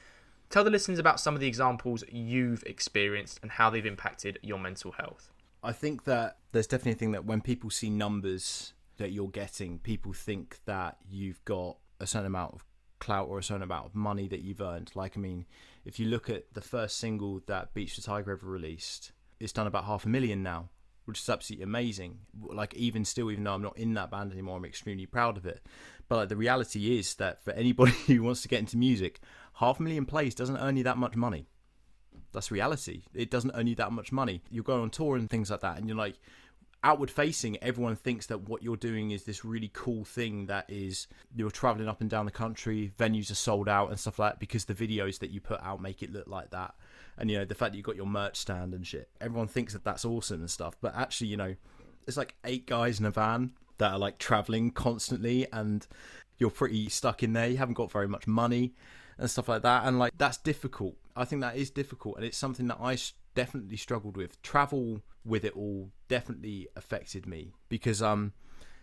[0.51, 4.59] Tell the listeners about some of the examples you've experienced and how they've impacted your
[4.59, 5.31] mental health.
[5.63, 9.79] I think that there's definitely a thing that when people see numbers that you're getting,
[9.79, 12.65] people think that you've got a certain amount of
[12.99, 14.91] clout or a certain amount of money that you've earned.
[14.95, 15.47] Like, I mean,
[15.85, 19.67] if you look at the first single that Beach the Tiger ever released, it's done
[19.67, 20.71] about half a million now,
[21.05, 22.21] which is absolutely amazing.
[22.41, 25.47] Like, even still, even though I'm not in that band anymore, I'm extremely proud of
[25.47, 25.65] it.
[26.09, 29.21] But like, the reality is that for anybody who wants to get into music,
[29.59, 31.47] half a million plays doesn't earn you that much money.
[32.33, 33.03] That's reality.
[33.15, 34.43] It doesn't earn you that much money.
[34.51, 36.19] You go on tour and things like that, and you're like,
[36.85, 41.09] outward facing, everyone thinks that what you're doing is this really cool thing that is
[41.35, 44.39] you're traveling up and down the country, venues are sold out and stuff like that
[44.39, 46.75] because the videos that you put out make it look like that.
[47.17, 49.73] And you know, the fact that you've got your merch stand and shit, everyone thinks
[49.73, 50.77] that that's awesome and stuff.
[50.81, 51.57] But actually, you know,
[52.07, 55.85] it's like eight guys in a van that are like traveling constantly and
[56.39, 57.49] you're pretty stuck in there.
[57.49, 58.75] You haven't got very much money
[59.19, 59.85] and stuff like that.
[59.85, 60.97] And like, that's difficult.
[61.17, 62.17] I think that is difficult.
[62.17, 62.97] And it's something that I
[63.35, 64.41] definitely struggled with.
[64.43, 68.33] Travel with it all definitely affected me because um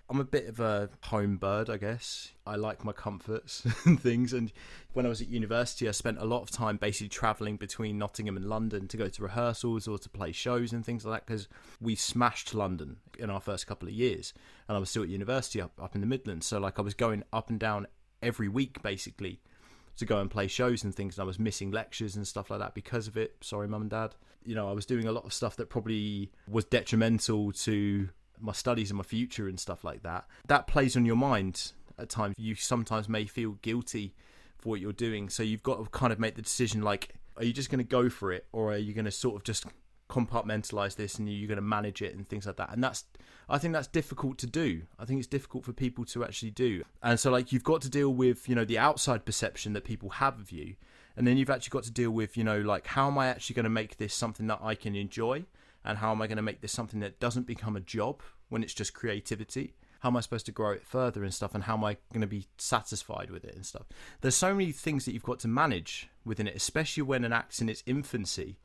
[0.08, 2.32] I'm a bit of a home bird, I guess.
[2.45, 4.34] I like my comforts and things.
[4.34, 4.54] And
[4.93, 8.38] when I was at university, I spent a lot of time basically traveling between Nottingham
[8.38, 11.48] and London to go to rehearsals or to play shows and things like that because
[11.82, 14.32] we smashed London in our first couple of years.
[14.67, 16.45] And I was still at university up, up in the Midlands.
[16.45, 17.88] So, like, I was going up and down
[18.21, 19.41] every week basically
[19.97, 21.17] to go and play shows and things.
[21.17, 23.36] And I was missing lectures and stuff like that because of it.
[23.41, 26.31] Sorry, mum and dad you know, I was doing a lot of stuff that probably
[26.47, 30.25] was detrimental to my studies and my future and stuff like that.
[30.47, 32.36] That plays on your mind at times.
[32.38, 34.13] You sometimes may feel guilty
[34.58, 35.29] for what you're doing.
[35.29, 37.84] So you've got to kind of make the decision like, are you just going to
[37.84, 39.65] go for it or are you going to sort of just
[40.10, 42.72] compartmentalize this and you're going to manage it and things like that.
[42.72, 43.06] And that's
[43.48, 44.84] i think that's difficult to do.
[45.00, 46.84] I think it's difficult for people to actually do.
[47.02, 50.10] And so like you've got to deal with you know the outside perception that people
[50.10, 50.76] have of you.
[51.18, 53.56] And then you've actually got to deal with you know like how am i actually
[53.56, 55.46] going to make this something that i can enjoy?
[55.84, 58.63] And how am i going to make this something that doesn't become a job when
[58.63, 59.76] it's just creativity?
[60.02, 61.56] How am i supposed to grow it further and stuff?
[61.56, 63.88] And how am i going to be satisfied with it and stuff?
[64.22, 67.62] There's so many things that you've got to manage within it especially when an act's
[67.62, 68.58] in its infancy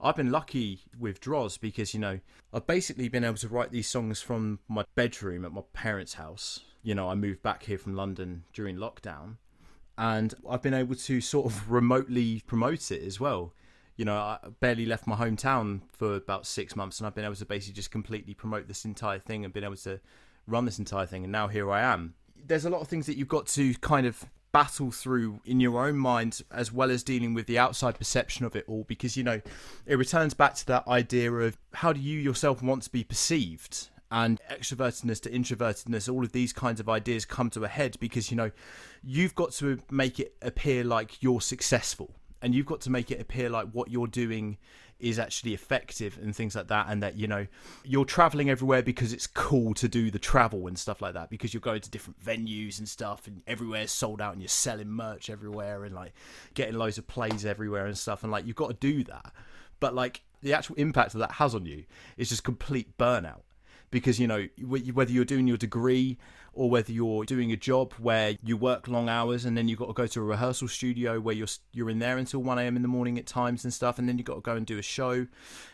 [0.00, 2.20] I've been lucky with Droz because, you know,
[2.52, 6.60] I've basically been able to write these songs from my bedroom at my parents' house.
[6.82, 9.36] You know, I moved back here from London during lockdown
[9.98, 13.52] and I've been able to sort of remotely promote it as well.
[13.96, 17.34] You know, I barely left my hometown for about six months, and I've been able
[17.34, 19.98] to basically just completely promote this entire thing and been able to
[20.46, 21.24] run this entire thing.
[21.24, 22.14] And now here I am.
[22.46, 24.24] There's a lot of things that you've got to kind of
[24.58, 28.56] battle through in your own mind as well as dealing with the outside perception of
[28.56, 29.40] it all because you know
[29.86, 33.88] it returns back to that idea of how do you yourself want to be perceived?
[34.10, 38.32] And extrovertedness to introvertedness, all of these kinds of ideas come to a head because,
[38.32, 38.50] you know,
[39.04, 42.10] you've got to make it appear like you're successful
[42.42, 44.58] and you've got to make it appear like what you're doing
[45.00, 47.46] is actually effective and things like that and that you know
[47.84, 51.54] you're traveling everywhere because it's cool to do the travel and stuff like that because
[51.54, 55.30] you're going to different venues and stuff and everywhere's sold out and you're selling merch
[55.30, 56.12] everywhere and like
[56.54, 59.32] getting loads of plays everywhere and stuff and like you've got to do that.
[59.78, 61.84] But like the actual impact that that has on you
[62.16, 63.42] is just complete burnout
[63.90, 66.18] because you know whether you're doing your degree
[66.58, 69.86] or whether you're doing a job where you work long hours and then you've got
[69.86, 72.74] to go to a rehearsal studio where you're you're in there until 1 a.m.
[72.74, 74.76] in the morning at times and stuff and then you've got to go and do
[74.76, 75.28] a show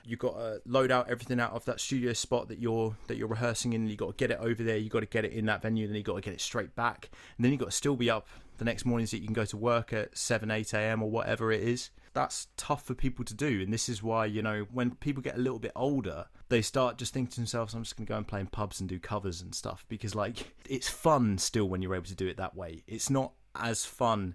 [0.05, 3.27] you've got to load out everything out of that studio spot that you're that you're
[3.27, 5.47] rehearsing in you've got to get it over there you've got to get it in
[5.47, 7.77] that venue then you've got to get it straight back and then you've got to
[7.77, 10.75] still be up the next morning so you can go to work at 7 8
[10.75, 11.03] a.m.
[11.03, 14.41] or whatever it is that's tough for people to do and this is why you
[14.41, 17.83] know when people get a little bit older they start just thinking to themselves i'm
[17.83, 20.55] just going to go and play in pubs and do covers and stuff because like
[20.69, 22.83] it's fun still when you're able to do it that way.
[22.87, 24.35] It's not as fun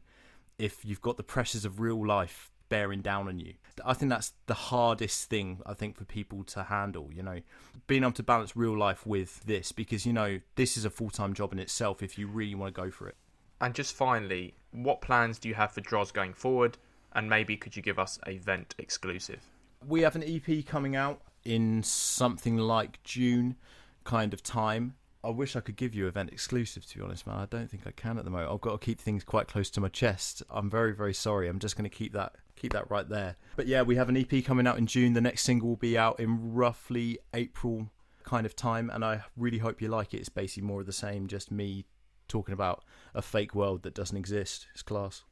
[0.58, 3.54] if you've got the pressures of real life bearing down on you.
[3.84, 7.40] I think that's the hardest thing i think for people to handle you know.
[7.88, 11.34] Being able to balance real life with this because you know this is a full-time
[11.34, 13.16] job in itself if you really want to go for it.
[13.62, 16.78] And just finally what plans do you have for droz going forward
[17.14, 19.42] and maybe could you give us a vent exclusive?
[19.88, 23.56] We have an EP coming out in something like June
[24.04, 24.96] kind of time.
[25.24, 27.38] I wish I could give you event exclusive to be honest, man.
[27.38, 28.52] I don't think I can at the moment.
[28.52, 30.44] I've got to keep things quite close to my chest.
[30.50, 31.50] I'm very, very sorry.
[31.50, 33.38] I'm just going to keep that keep that right there.
[33.56, 35.14] But yeah, we have an EP coming out in June.
[35.14, 37.90] The next single will be out in roughly April
[38.24, 40.18] kind of time, and I really hope you like it.
[40.18, 41.86] It's basically more of the same, just me
[42.28, 42.84] talking about
[43.16, 44.68] a fake world that doesn't exist.
[44.74, 45.24] It's class.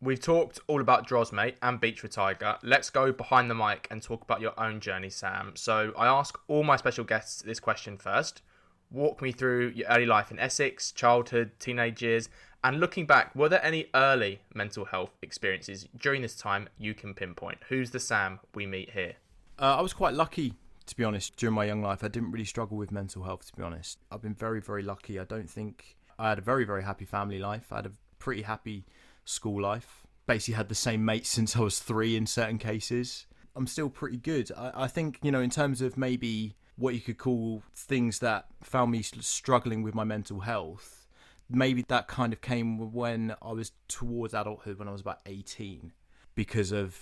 [0.00, 2.58] We've talked all about Droz, mate, and Beach for Tiger.
[2.62, 5.52] Let's go behind the mic and talk about your own journey, Sam.
[5.56, 8.42] So I ask all my special guests this question first.
[8.90, 12.28] Walk me through your early life in Essex, childhood, teenage years,
[12.62, 17.14] and looking back, were there any early mental health experiences during this time you can
[17.14, 17.58] pinpoint?
[17.68, 19.14] Who's the Sam we meet here?
[19.58, 20.54] Uh, I was quite lucky
[20.86, 23.56] to be honest, during my young life, I didn't really struggle with mental health, to
[23.56, 23.98] be honest.
[24.10, 25.18] I've been very, very lucky.
[25.18, 27.72] I don't think I had a very, very happy family life.
[27.72, 28.84] I had a pretty happy
[29.26, 30.06] school life.
[30.26, 33.26] Basically, had the same mates since I was three in certain cases.
[33.54, 34.50] I'm still pretty good.
[34.56, 38.46] I, I think, you know, in terms of maybe what you could call things that
[38.62, 41.06] found me struggling with my mental health,
[41.48, 45.92] maybe that kind of came when I was towards adulthood, when I was about 18,
[46.34, 46.98] because of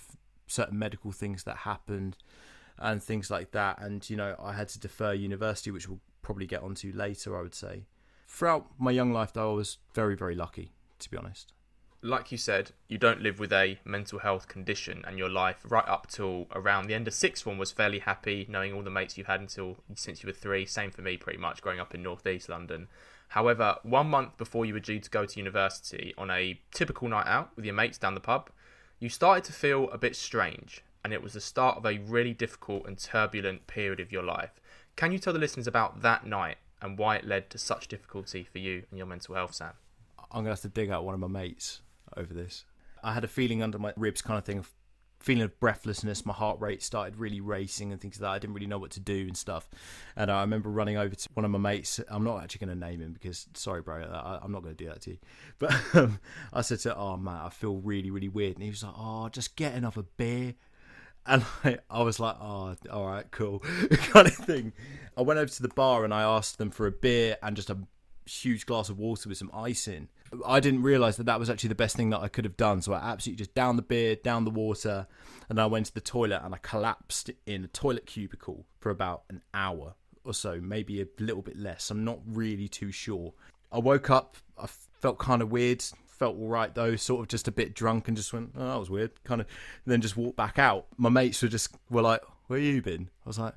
[0.47, 2.17] certain medical things that happened
[2.77, 3.81] and things like that.
[3.81, 7.37] And you know, I had to defer university, which we'll probably get onto later.
[7.37, 7.85] I would say.
[8.27, 11.53] Throughout my young life, though, I was very, very lucky, to be honest.
[12.05, 15.87] Like you said, you don't live with a mental health condition, and your life right
[15.87, 19.17] up till around the end of sixth form was fairly happy, knowing all the mates
[19.17, 20.67] you've had until since you were three.
[20.67, 22.89] Same for me, pretty much, growing up in northeast London.
[23.29, 27.25] However, one month before you were due to go to university on a typical night
[27.25, 28.51] out with your mates down the pub,
[28.99, 32.33] you started to feel a bit strange and it was the start of a really
[32.33, 34.61] difficult and turbulent period of your life.
[34.95, 38.43] Can you tell the listeners about that night and why it led to such difficulty
[38.43, 39.73] for you and your mental health, Sam?
[40.19, 41.81] I'm going to have to dig out one of my mates
[42.17, 42.65] over this.
[43.03, 44.65] I had a feeling under my ribs, kind of thing,
[45.19, 46.25] feeling of breathlessness.
[46.25, 48.35] My heart rate started really racing and things like that.
[48.35, 49.69] I didn't really know what to do and stuff.
[50.15, 51.99] And I remember running over to one of my mates.
[52.09, 54.83] I'm not actually going to name him because, sorry, bro, I, am not going to
[54.83, 55.17] do that to you.
[55.59, 56.19] But um,
[56.53, 58.55] I said to, oh man, I feel really, really weird.
[58.55, 60.55] And he was like, oh, just get another beer.
[61.27, 63.57] And I, I was like, oh, all right, cool,
[63.91, 64.73] kind of thing.
[65.17, 67.71] I went over to the bar and I asked them for a beer and just
[67.71, 67.79] a
[68.27, 70.07] huge glass of water with some ice in.
[70.45, 72.81] I didn't realise that that was actually the best thing that I could have done.
[72.81, 75.07] So I absolutely just down the beer, down the water,
[75.49, 79.23] and I went to the toilet and I collapsed in a toilet cubicle for about
[79.29, 81.91] an hour or so, maybe a little bit less.
[81.91, 83.33] I'm not really too sure.
[83.71, 84.67] I woke up, I
[84.99, 88.17] felt kind of weird, felt all right though, sort of just a bit drunk and
[88.17, 89.47] just went, oh, that was weird, kind of,
[89.85, 90.87] then just walked back out.
[90.97, 93.09] My mates were just were like, where you been?
[93.25, 93.53] I was like,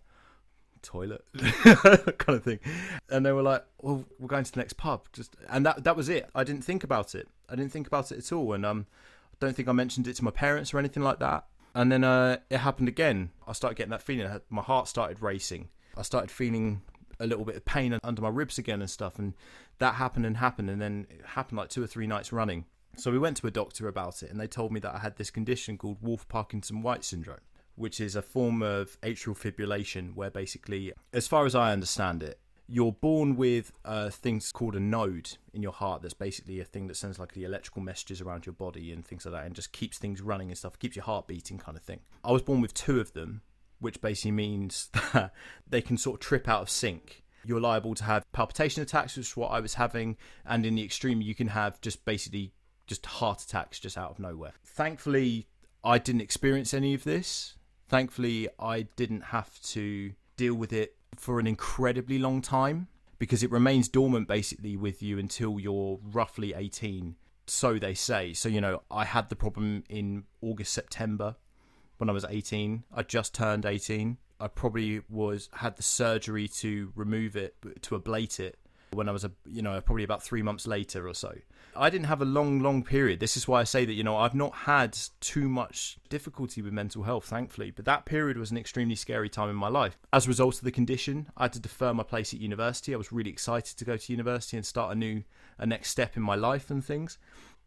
[0.82, 2.60] toilet, kind of thing,
[3.08, 5.96] and they were like, well, we're going to the next pub, just, and that that
[5.96, 6.28] was it.
[6.34, 7.28] I didn't think about it.
[7.48, 8.86] I didn't think about it at all, and um,
[9.32, 11.46] I don't think I mentioned it to my parents or anything like that.
[11.74, 13.30] And then uh, it happened again.
[13.46, 14.28] I started getting that feeling.
[14.50, 15.68] My heart started racing.
[15.96, 16.82] I started feeling
[17.20, 19.18] a little bit of pain under my ribs again and stuff.
[19.18, 19.34] And
[19.78, 22.64] that happened and happened, and then it happened like two or three nights running.
[22.96, 25.16] So we went to a doctor about it, and they told me that I had
[25.16, 27.38] this condition called Wolff-Parkinson-White syndrome,
[27.78, 32.38] which is a form of atrial fibrillation, where basically, as far as I understand it,
[32.66, 36.86] you're born with uh, things called a node in your heart that's basically a thing
[36.88, 39.72] that sends like the electrical messages around your body and things like that and just
[39.72, 42.60] keeps things running and stuff keeps your heart beating kind of thing i was born
[42.60, 43.40] with two of them
[43.80, 45.32] which basically means that
[45.66, 49.28] they can sort of trip out of sync you're liable to have palpitation attacks, which
[49.28, 52.52] is what I was having, and in the extreme, you can have just basically
[52.86, 54.52] just heart attacks just out of nowhere.
[54.64, 55.46] Thankfully,
[55.82, 57.54] I didn't experience any of this.
[57.88, 63.50] Thankfully, I didn't have to deal with it for an incredibly long time because it
[63.50, 67.16] remains dormant basically with you until you're roughly 18.
[67.46, 68.34] So they say.
[68.34, 71.36] So, you know, I had the problem in August, September
[71.96, 72.84] when I was 18.
[72.94, 74.18] I just turned 18.
[74.40, 78.58] I probably was had the surgery to remove it, to ablate it
[78.92, 81.34] when I was a you know probably about three months later or so.
[81.76, 83.20] I didn't have a long, long period.
[83.20, 86.72] This is why I say that you know I've not had too much difficulty with
[86.72, 87.70] mental health, thankfully.
[87.70, 89.98] But that period was an extremely scary time in my life.
[90.12, 92.94] As a result of the condition, I had to defer my place at university.
[92.94, 95.22] I was really excited to go to university and start a new,
[95.58, 97.18] a next step in my life and things.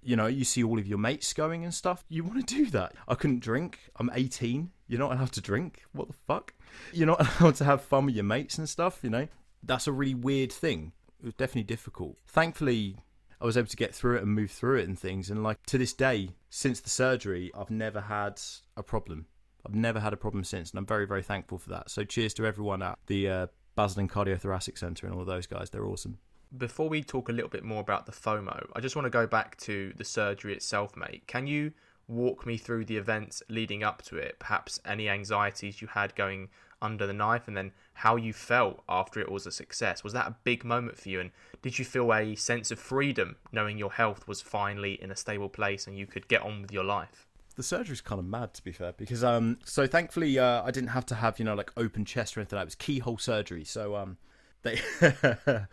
[0.04, 2.04] You know, you see all of your mates going and stuff.
[2.10, 2.94] You want to do that.
[3.08, 3.80] I couldn't drink.
[3.98, 4.72] I'm 18.
[4.88, 5.84] You're not allowed to drink.
[5.94, 6.54] What the fuck?
[6.92, 9.00] You're not allowed to have fun with your mates and stuff.
[9.04, 9.28] You know,
[9.64, 12.18] that's a really weird thing it was definitely difficult.
[12.28, 12.98] Thankfully,
[13.40, 15.30] I was able to get through it and move through it and things.
[15.30, 18.42] And like to this day, since the surgery, I've never had
[18.76, 19.28] a problem.
[19.66, 21.92] I've never had a problem since, and I'm very, very thankful for that.
[21.92, 25.70] So cheers to everyone at the uh, Basildon Cardiothoracic Centre and all those guys.
[25.70, 26.18] They're awesome.
[26.58, 29.28] Before we talk a little bit more about the FOMO, I just want to go
[29.28, 31.24] back to the surgery itself, mate.
[31.28, 31.72] Can you
[32.08, 34.38] walk me through the events leading up to it?
[34.40, 36.50] Perhaps any anxieties you had going
[36.82, 40.04] under the knife and then how you felt after it was a success.
[40.04, 41.20] Was that a big moment for you?
[41.20, 45.16] And did you feel a sense of freedom knowing your health was finally in a
[45.16, 47.28] stable place and you could get on with your life?
[47.58, 50.92] the surgery's kind of mad to be fair because um so thankfully uh, I didn't
[50.92, 52.64] have to have you know like open chest or anything like.
[52.64, 53.66] It was keyhole surgery.
[53.66, 54.18] So um
[54.64, 54.80] they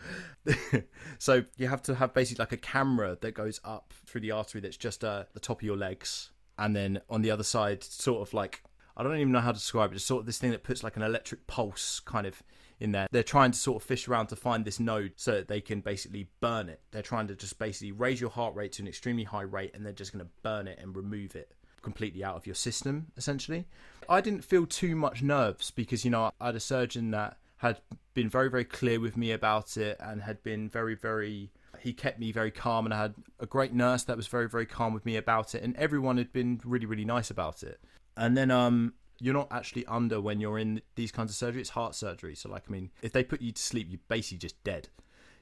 [1.18, 4.60] so you have to have basically like a camera that goes up through the artery
[4.60, 8.26] that's just uh, the top of your legs and then on the other side sort
[8.26, 8.62] of like
[8.98, 9.94] I don't even know how to describe it.
[9.94, 12.42] It's sort of this thing that puts like an electric pulse kind of
[12.80, 13.06] in there.
[13.12, 15.80] They're trying to sort of fish around to find this node so that they can
[15.80, 16.80] basically burn it.
[16.90, 19.86] They're trying to just basically raise your heart rate to an extremely high rate and
[19.86, 23.66] they're just going to burn it and remove it completely out of your system, essentially.
[24.08, 27.80] I didn't feel too much nerves because, you know, I had a surgeon that had
[28.14, 32.18] been very, very clear with me about it and had been very, very he kept
[32.18, 35.06] me very calm and I had a great nurse that was very very calm with
[35.06, 37.80] me about it and everyone had been really really nice about it
[38.18, 41.60] and then um you're not actually under when you're in these kinds of surgery.
[41.60, 42.34] It's heart surgery.
[42.34, 44.88] So like I mean, if they put you to sleep, you're basically just dead.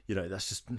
[0.07, 0.69] You know, that's just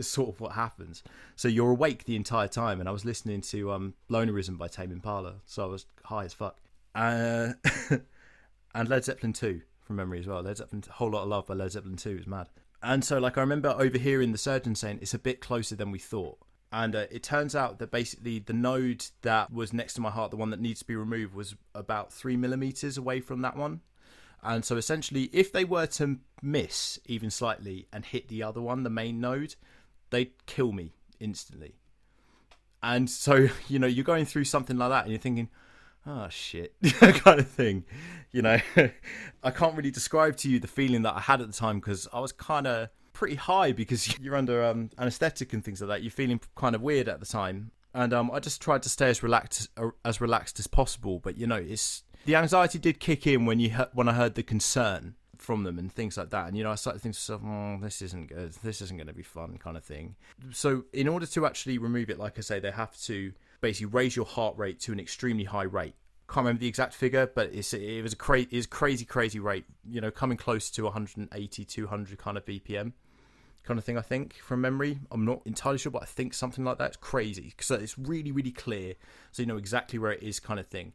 [0.00, 1.02] sort of what happens.
[1.34, 2.80] So you're awake the entire time.
[2.80, 6.34] And I was listening to um Lonerism by Tame Impala, so I was high as
[6.34, 6.58] fuck.
[6.94, 7.52] Uh,
[8.74, 10.40] and Led Zeppelin 2 from memory as well.
[10.40, 12.48] Led Zeppelin, a whole lot of love by Led Zeppelin 2 is mad.
[12.82, 15.98] And so like I remember overhearing the surgeon saying it's a bit closer than we
[15.98, 16.38] thought
[16.76, 20.30] and uh, it turns out that basically the node that was next to my heart,
[20.30, 23.80] the one that needs to be removed, was about three millimeters away from that one.
[24.42, 28.82] And so essentially, if they were to miss even slightly and hit the other one,
[28.82, 29.54] the main node,
[30.10, 31.76] they'd kill me instantly.
[32.82, 35.48] And so, you know, you're going through something like that and you're thinking,
[36.06, 37.86] oh shit, kind of thing.
[38.32, 38.60] You know,
[39.42, 42.06] I can't really describe to you the feeling that I had at the time because
[42.12, 46.02] I was kind of pretty high because you're under um, anesthetic and things like that.
[46.02, 49.08] You're feeling kind of weird at the time, and um, I just tried to stay
[49.08, 51.18] as relaxed uh, as relaxed as possible.
[51.18, 54.42] But you know, it's the anxiety did kick in when you when I heard the
[54.42, 56.48] concern from them and things like that.
[56.48, 58.52] And you know, I started thinking to myself, oh, this isn't good.
[58.62, 60.16] This isn't going to be fun, kind of thing.
[60.52, 64.14] So, in order to actually remove it, like I say, they have to basically raise
[64.14, 65.94] your heart rate to an extremely high rate.
[66.28, 69.64] Can't remember the exact figure, but it's it was a cra- is crazy, crazy rate.
[69.88, 72.92] You know, coming close to 180, 200 kind of BPM
[73.66, 73.98] kind of thing.
[73.98, 77.52] I think from memory, I'm not entirely sure, but I think something like that's crazy
[77.56, 78.94] because it's really, really clear,
[79.32, 80.92] so you know exactly where it is, kind of thing.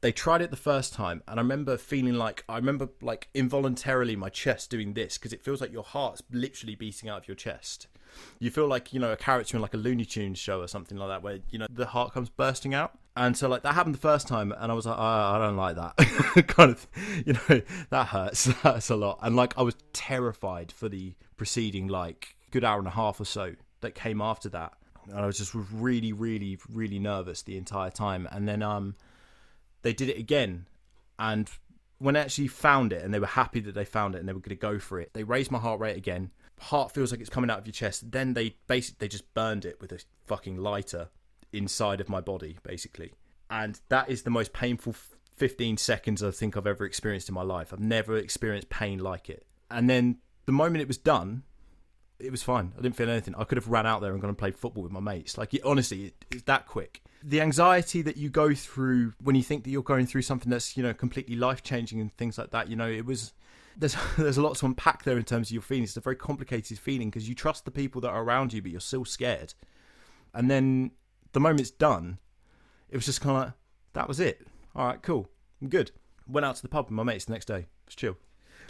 [0.00, 4.16] They tried it the first time, and I remember feeling like I remember like involuntarily
[4.16, 7.36] my chest doing this because it feels like your heart's literally beating out of your
[7.36, 7.86] chest.
[8.38, 10.98] You feel like you know a character in like a Looney Tunes show or something
[10.98, 12.98] like that, where you know the heart comes bursting out.
[13.16, 15.56] And so like that happened the first time, and I was like, oh, I don't
[15.56, 16.86] like that kind of,
[17.24, 18.44] you know, that hurts.
[18.62, 19.20] That's a lot.
[19.22, 23.24] And like I was terrified for the preceding like good hour and a half or
[23.24, 24.72] so that came after that,
[25.08, 28.28] and I was just really, really, really nervous the entire time.
[28.30, 28.96] And then um,
[29.82, 30.66] they did it again,
[31.18, 31.50] and
[31.98, 34.32] when I actually found it, and they were happy that they found it, and they
[34.32, 36.30] were going to go for it, they raised my heart rate again.
[36.60, 38.10] Heart feels like it's coming out of your chest.
[38.12, 41.08] Then they basically they just burned it with a fucking lighter
[41.52, 43.12] inside of my body, basically.
[43.50, 44.94] And that is the most painful
[45.36, 47.72] 15 seconds I think I've ever experienced in my life.
[47.72, 49.46] I've never experienced pain like it.
[49.70, 51.42] And then the moment it was done,
[52.18, 52.72] it was fine.
[52.78, 53.34] I didn't feel anything.
[53.36, 55.36] I could have ran out there and gone and played football with my mates.
[55.36, 57.02] Like, honestly, it, it's that quick.
[57.22, 60.76] The anxiety that you go through when you think that you're going through something that's,
[60.76, 63.32] you know, completely life changing and things like that, you know, it was.
[63.76, 65.90] There's there's a lot to unpack there in terms of your feelings.
[65.90, 68.70] It's a very complicated feeling because you trust the people that are around you, but
[68.70, 69.54] you're still scared.
[70.32, 70.92] And then
[71.32, 72.18] the moment it's done,
[72.88, 73.52] it was just kind of like,
[73.94, 74.46] that was it.
[74.76, 75.28] All right, cool.
[75.60, 75.90] I'm good.
[76.28, 77.58] Went out to the pub with my mates the next day.
[77.58, 78.16] It was chill.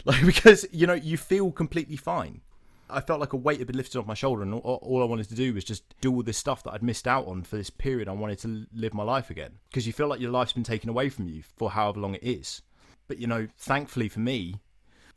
[0.07, 2.41] Like, because, you know, you feel completely fine.
[2.91, 5.05] I felt like a weight had been lifted off my shoulder, and all, all I
[5.05, 7.55] wanted to do was just do all this stuff that I'd missed out on for
[7.55, 8.07] this period.
[8.07, 10.91] I wanted to live my life again because you feel like your life's been taken
[10.91, 12.61] away from you for however long it is.
[13.07, 14.61] But you know, thankfully for me,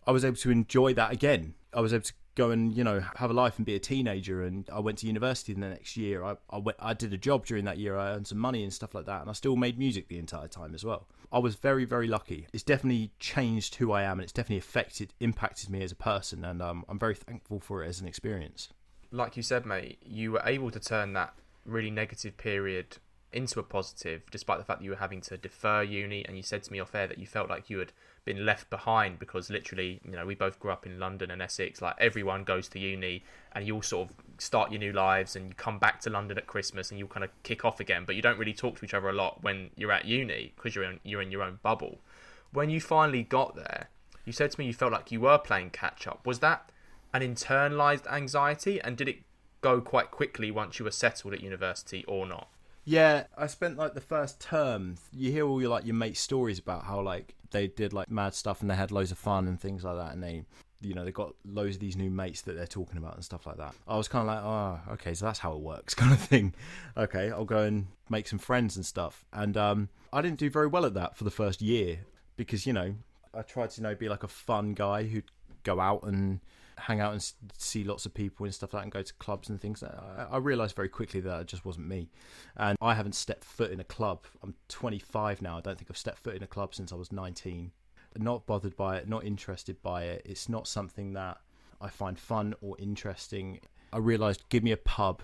[0.06, 1.54] I was able to enjoy that again.
[1.74, 4.42] I was able to go and you know have a life and be a teenager.
[4.42, 6.24] And I went to university in the next year.
[6.24, 7.98] I I, went, I did a job during that year.
[7.98, 10.48] I earned some money and stuff like that, and I still made music the entire
[10.48, 11.08] time as well.
[11.30, 12.46] I was very very lucky.
[12.54, 16.44] It's definitely changed who I am, and it's definitely affected impacted me as a person,
[16.44, 18.68] and um, I'm very thankful for it as an experience.
[19.10, 21.34] Like you said, mate, you were able to turn that
[21.64, 22.98] really negative period
[23.32, 26.24] into a positive, despite the fact that you were having to defer uni.
[26.26, 27.92] And you said to me off air that you felt like you had
[28.28, 31.80] been left behind because literally, you know, we both grew up in London and Essex.
[31.80, 35.48] Like everyone goes to uni, and you all sort of start your new lives, and
[35.48, 38.04] you come back to London at Christmas, and you kind of kick off again.
[38.04, 40.74] But you don't really talk to each other a lot when you're at uni because
[40.74, 42.00] you're in you're in your own bubble.
[42.52, 43.88] When you finally got there,
[44.26, 46.26] you said to me you felt like you were playing catch up.
[46.26, 46.70] Was that
[47.14, 49.20] an internalized anxiety, and did it
[49.62, 52.48] go quite quickly once you were settled at university, or not?
[52.88, 54.96] Yeah, I spent like the first term.
[55.12, 58.32] You hear all your like your mates' stories about how like they did like mad
[58.32, 60.44] stuff and they had loads of fun and things like that, and they,
[60.80, 63.46] you know, they got loads of these new mates that they're talking about and stuff
[63.46, 63.74] like that.
[63.86, 66.54] I was kind of like, oh, okay, so that's how it works, kind of thing.
[66.96, 69.26] Okay, I'll go and make some friends and stuff.
[69.34, 71.98] And um, I didn't do very well at that for the first year
[72.38, 72.94] because you know
[73.34, 75.30] I tried to you know be like a fun guy who'd
[75.62, 76.40] go out and
[76.78, 79.48] hang out and see lots of people and stuff like that and go to clubs
[79.48, 79.82] and things.
[79.82, 82.10] I, I realised very quickly that it just wasn't me.
[82.56, 84.24] And I haven't stepped foot in a club.
[84.42, 85.58] I'm 25 now.
[85.58, 87.72] I don't think I've stepped foot in a club since I was 19.
[88.16, 90.22] Not bothered by it, not interested by it.
[90.24, 91.38] It's not something that
[91.80, 93.60] I find fun or interesting.
[93.92, 95.22] I realised give me a pub,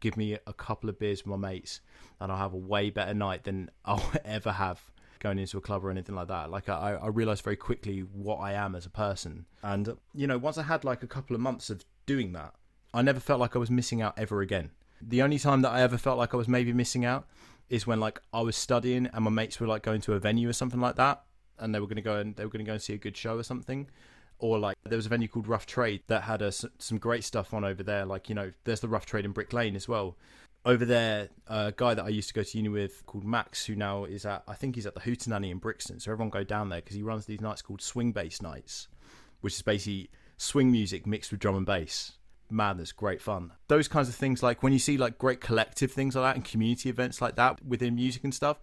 [0.00, 1.80] give me a couple of beers with my mates,
[2.20, 4.80] and I'll have a way better night than I'll ever have
[5.24, 6.50] going into a club or anything like that.
[6.50, 10.38] Like I, I realized very quickly what I am as a person, and you know,
[10.38, 12.54] once I had like a couple of months of doing that,
[12.92, 14.70] I never felt like I was missing out ever again.
[15.00, 17.26] The only time that I ever felt like I was maybe missing out
[17.70, 20.48] is when like I was studying and my mates were like going to a venue
[20.48, 21.24] or something like that,
[21.58, 22.98] and they were going to go and they were going to go and see a
[22.98, 23.88] good show or something.
[24.38, 27.54] Or like there was a venue called Rough Trade that had a, some great stuff
[27.54, 28.04] on over there.
[28.04, 30.16] Like you know, there's the Rough Trade in Brick Lane as well,
[30.64, 33.74] over there, a guy that I used to go to uni with called Max, who
[33.74, 36.00] now is at, I think he's at the Hootenanny in Brixton.
[36.00, 38.88] So everyone go down there because he runs these nights called Swing Bass Nights,
[39.40, 42.12] which is basically swing music mixed with drum and bass.
[42.50, 43.52] Madness, great fun.
[43.68, 46.44] Those kinds of things, like when you see like great collective things like that and
[46.44, 48.58] community events like that within music and stuff,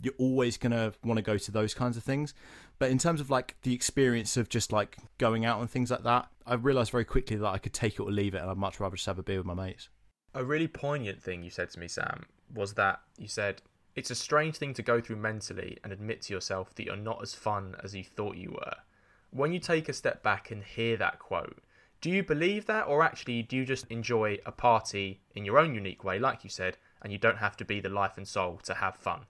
[0.00, 2.34] you're always gonna want to go to those kinds of things.
[2.78, 6.02] But in terms of like the experience of just like going out and things like
[6.02, 8.56] that, I realised very quickly that I could take it or leave it, and I'd
[8.56, 9.88] much rather just have a beer with my mates.
[10.34, 12.24] A really poignant thing you said to me, Sam,
[12.54, 13.60] was that you said,
[13.94, 17.22] It's a strange thing to go through mentally and admit to yourself that you're not
[17.22, 18.74] as fun as you thought you were.
[19.30, 21.62] When you take a step back and hear that quote,
[22.02, 25.72] do you believe that, or actually do you just enjoy a party in your own
[25.72, 28.58] unique way, like you said, and you don't have to be the life and soul
[28.64, 29.20] to have fun?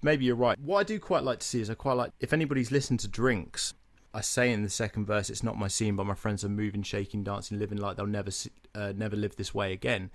[0.00, 0.58] Maybe you're right.
[0.58, 3.08] What I do quite like to see is I quite like if anybody's listened to
[3.08, 3.74] Drinks,
[4.14, 6.82] I say in the second verse, it's not my scene, but my friends are moving,
[6.82, 8.30] shaking, dancing, living like they'll never,
[8.74, 10.10] uh, never live this way again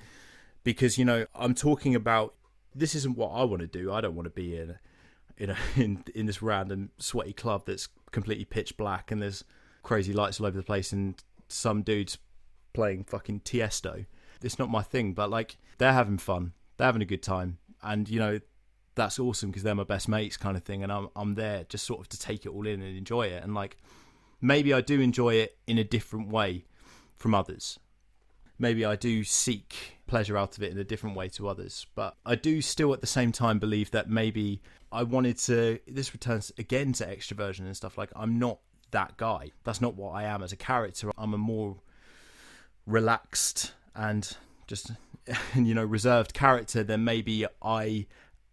[0.64, 2.36] because you know I'm talking about
[2.76, 3.92] this isn't what I want to do.
[3.92, 4.78] I don't want to be in
[5.38, 9.44] in a, in in this random sweaty club that's completely pitch black and there's
[9.84, 12.18] crazy lights all over the place and some dudes
[12.74, 14.06] playing fucking Tiesto.
[14.42, 18.08] It's not my thing, but like they're having fun, they're having a good time, and
[18.10, 18.40] you know
[19.00, 21.86] that's awesome because they're my best mates, kind of thing, and I'm I'm there just
[21.86, 23.78] sort of to take it all in and enjoy it, and like
[24.42, 26.66] maybe I do enjoy it in a different way
[27.16, 27.80] from others.
[28.58, 31.86] Maybe I do seek pleasure out of it in a different way to others.
[31.96, 35.80] But I do still at the same time believe that maybe I wanted to.
[35.88, 37.98] This returns again to extroversion and stuff.
[37.98, 38.60] Like I'm not
[38.92, 39.52] that guy.
[39.64, 41.10] That's not what I am as a character.
[41.18, 41.78] I'm a more
[42.86, 44.36] relaxed and
[44.68, 44.92] just
[45.56, 48.08] you know reserved character than maybe I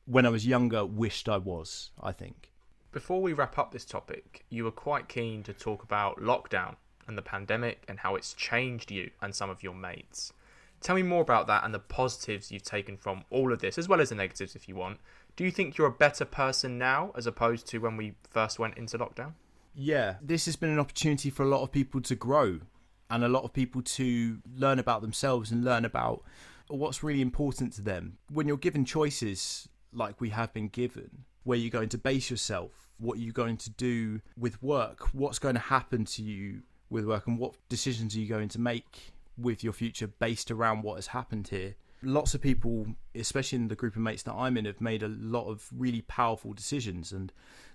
[0.06, 1.90] when I was younger wished I was.
[2.00, 2.52] I think.
[2.92, 6.76] Before we wrap up this topic, you were quite keen to talk about lockdown
[7.06, 10.32] and the pandemic and how it's changed you and some of your mates.
[10.80, 13.88] Tell me more about that and the positives you've taken from all of this, as
[13.88, 14.98] well as the negatives if you want.
[15.34, 18.78] Do you think you're a better person now as opposed to when we first went
[18.78, 19.32] into lockdown?
[19.74, 22.60] Yeah, this has been an opportunity for a lot of people to grow
[23.10, 26.22] and a lot of people to learn about themselves and learn about
[26.68, 28.18] what's really important to them.
[28.30, 32.88] When you're given choices like we have been given, where you're going to base yourself,
[32.98, 37.26] what you're going to do with work, what's going to happen to you with work,
[37.26, 41.08] and what decisions are you going to make with your future based around what has
[41.08, 41.74] happened here.
[42.02, 45.08] Lots of people, especially in the group of mates that I'm in, have made a
[45.08, 47.32] lot of really powerful decisions and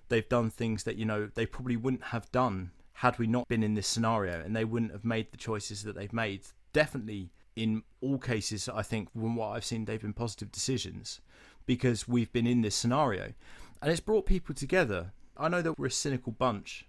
[0.08, 3.62] they've done things that, you know, they probably wouldn't have done had we not been
[3.62, 6.42] in this scenario, and they wouldn't have made the choices that they've made.
[6.72, 11.20] Definitely, in all cases, I think from what I've seen, they've been positive decisions
[11.66, 13.32] because we've been in this scenario,
[13.80, 15.12] and it's brought people together.
[15.36, 16.86] I know that we're a cynical bunch,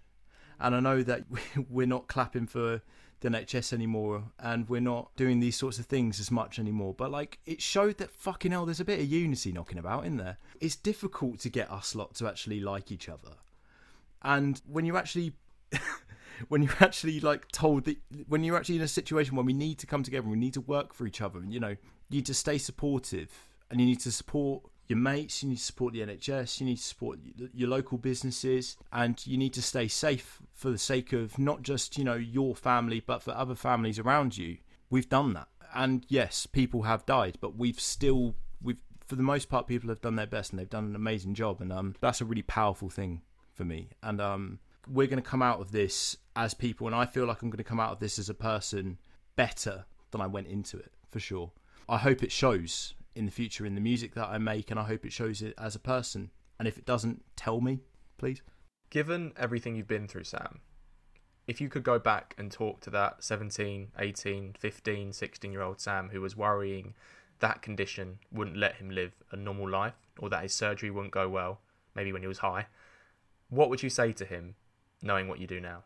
[0.60, 1.24] and I know that
[1.70, 2.82] we're not clapping for
[3.20, 6.94] the NHS anymore, and we're not doing these sorts of things as much anymore.
[6.94, 10.18] But like, it showed that fucking hell, there's a bit of unity knocking about in
[10.18, 10.38] there.
[10.60, 13.36] It's difficult to get us lot to actually like each other,
[14.22, 15.32] and when you actually.
[16.48, 17.96] when you're actually like told that
[18.28, 20.52] when you're actually in a situation where we need to come together and we need
[20.52, 21.78] to work for each other and you know you
[22.10, 23.30] need to stay supportive
[23.70, 26.76] and you need to support your mates, you need to support the NHS, you need
[26.76, 27.18] to support
[27.54, 31.96] your local businesses, and you need to stay safe for the sake of not just,
[31.96, 34.58] you know, your family, but for other families around you.
[34.90, 35.48] We've done that.
[35.74, 40.00] And yes, people have died, but we've still we've for the most part people have
[40.00, 42.88] done their best and they've done an amazing job and um that's a really powerful
[42.88, 43.88] thing for me.
[44.02, 47.42] And um we're going to come out of this as people and I feel like
[47.42, 48.98] I'm going to come out of this as a person
[49.34, 51.50] better than I went into it, for sure.
[51.88, 54.84] I hope it shows in the future in the music that I make, and I
[54.84, 56.30] hope it shows it as a person.
[56.58, 57.80] And if it doesn't, tell me,
[58.18, 58.42] please.
[58.90, 60.60] Given everything you've been through, Sam,
[61.46, 65.80] if you could go back and talk to that 17, 18, 15, 16 year old
[65.80, 66.94] Sam who was worrying
[67.40, 71.28] that condition wouldn't let him live a normal life or that his surgery wouldn't go
[71.28, 71.60] well,
[71.94, 72.66] maybe when he was high,
[73.48, 74.54] what would you say to him
[75.02, 75.82] knowing what you do now?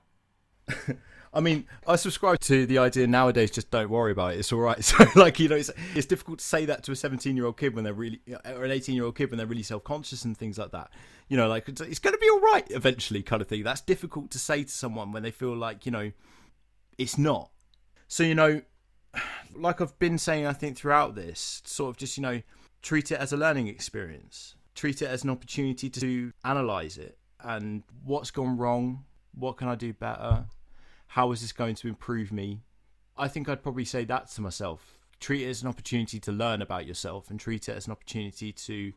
[1.33, 3.51] I mean, I subscribe to the idea nowadays.
[3.51, 4.41] Just don't worry about it.
[4.41, 4.79] It's all right.
[4.83, 7.59] So, like, you know, it's, it's difficult to say that to a 17 year old
[7.59, 10.25] kid when they're really, or an 18 year old kid when they're really self conscious
[10.25, 10.91] and things like that.
[11.29, 13.63] You know, like it's, it's going to be all right eventually, kind of thing.
[13.63, 16.13] That's difficult to say to someone when they feel like you know,
[16.97, 17.51] it's not.
[18.09, 18.63] So, you know,
[19.55, 22.43] like I've been saying, I think throughout this, sort of just you know,
[22.83, 24.55] treat it as a learning experience.
[24.75, 29.05] Treat it as an opportunity to analyze it and what's gone wrong.
[29.35, 30.47] What can I do better?
[31.09, 32.61] How is this going to improve me?
[33.17, 34.99] I think I'd probably say that to myself.
[35.21, 38.53] Treat it as an opportunity to learn about yourself and treat it as an opportunity
[38.53, 38.93] to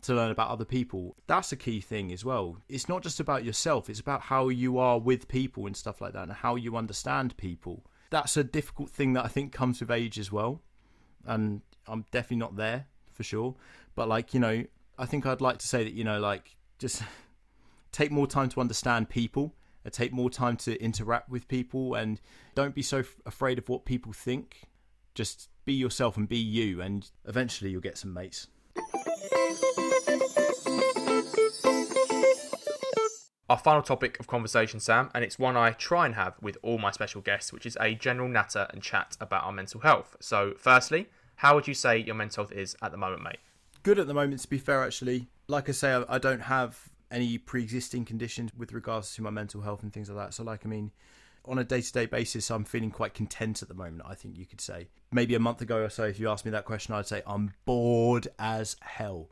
[0.00, 1.16] to learn about other people.
[1.26, 2.58] That's a key thing as well.
[2.68, 6.12] It's not just about yourself, it's about how you are with people and stuff like
[6.12, 7.84] that and how you understand people.
[8.10, 10.62] That's a difficult thing that I think comes with age as well.
[11.26, 13.56] And I'm definitely not there for sure.
[13.96, 14.64] But like, you know,
[14.98, 17.02] I think I'd like to say that, you know, like just
[17.92, 19.52] take more time to understand people
[19.88, 22.20] Uh, take more time to interact with people and
[22.54, 24.64] don't be so f- afraid of what people think.
[25.14, 28.48] Just be yourself and be you, and eventually you'll get some mates.
[33.48, 36.76] Our final topic of conversation, Sam, and it's one I try and have with all
[36.76, 40.16] my special guests, which is a general natter and chat about our mental health.
[40.20, 43.38] So, firstly, how would you say your mental health is at the moment, mate?
[43.84, 45.28] Good at the moment, to be fair, actually.
[45.46, 49.82] Like I say, I don't have any pre-existing conditions with regards to my mental health
[49.82, 50.34] and things like that.
[50.34, 50.92] So, like, I mean,
[51.44, 54.02] on a day-to-day basis, I'm feeling quite content at the moment.
[54.06, 56.50] I think you could say maybe a month ago or so, if you asked me
[56.50, 59.30] that question, I'd say I'm bored as hell.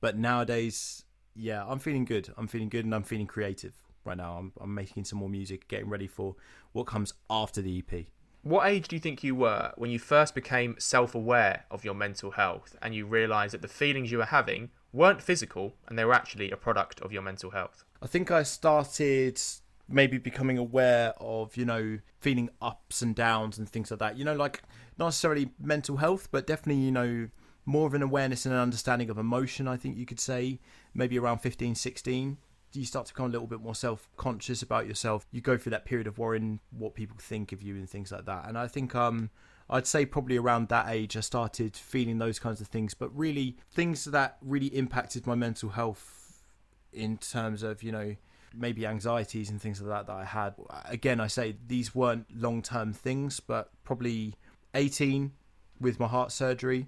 [0.00, 1.04] But nowadays,
[1.34, 2.32] yeah, I'm feeling good.
[2.36, 4.36] I'm feeling good, and I'm feeling creative right now.
[4.38, 6.36] I'm, I'm making some more music, getting ready for
[6.72, 8.06] what comes after the EP.
[8.42, 11.94] What age do you think you were when you first became self aware of your
[11.94, 16.04] mental health and you realised that the feelings you were having weren't physical and they
[16.04, 17.84] were actually a product of your mental health?
[18.02, 19.40] I think I started
[19.88, 24.16] maybe becoming aware of, you know, feeling ups and downs and things like that.
[24.16, 24.62] You know, like
[24.98, 27.28] not necessarily mental health, but definitely, you know,
[27.64, 30.58] more of an awareness and an understanding of emotion, I think you could say,
[30.94, 32.38] maybe around 15, 16.
[32.72, 35.26] You start to become a little bit more self conscious about yourself.
[35.30, 38.26] You go through that period of worrying what people think of you and things like
[38.26, 38.46] that.
[38.46, 39.30] And I think um
[39.70, 43.56] I'd say probably around that age I started feeling those kinds of things, but really
[43.70, 46.42] things that really impacted my mental health
[46.92, 48.16] in terms of, you know,
[48.54, 50.54] maybe anxieties and things like that that I had.
[50.86, 54.34] Again, I say these weren't long term things, but probably
[54.74, 55.32] 18
[55.80, 56.86] with my heart surgery,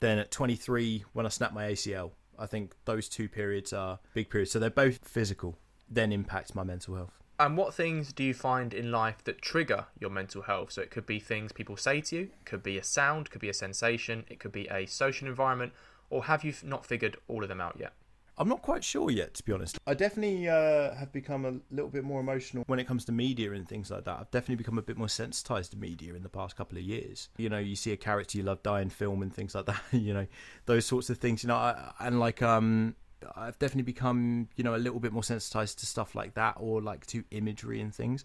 [0.00, 2.12] then at 23 when I snapped my ACL.
[2.38, 4.52] I think those two periods are big periods.
[4.52, 5.58] So they're both physical,
[5.90, 7.18] then impact my mental health.
[7.40, 10.72] And what things do you find in life that trigger your mental health?
[10.72, 13.40] So it could be things people say to you, it could be a sound, could
[13.40, 15.72] be a sensation, it could be a social environment,
[16.10, 17.92] or have you not figured all of them out yet?
[18.38, 19.78] I'm not quite sure yet, to be honest.
[19.86, 23.52] I definitely uh, have become a little bit more emotional when it comes to media
[23.52, 24.16] and things like that.
[24.18, 27.28] I've definitely become a bit more sensitized to media in the past couple of years.
[27.36, 29.82] You know, you see a character you love die in film and things like that.
[29.90, 30.26] you know,
[30.66, 31.42] those sorts of things.
[31.42, 32.94] You know, and like um,
[33.36, 36.80] I've definitely become, you know, a little bit more sensitized to stuff like that or
[36.80, 38.24] like to imagery and things.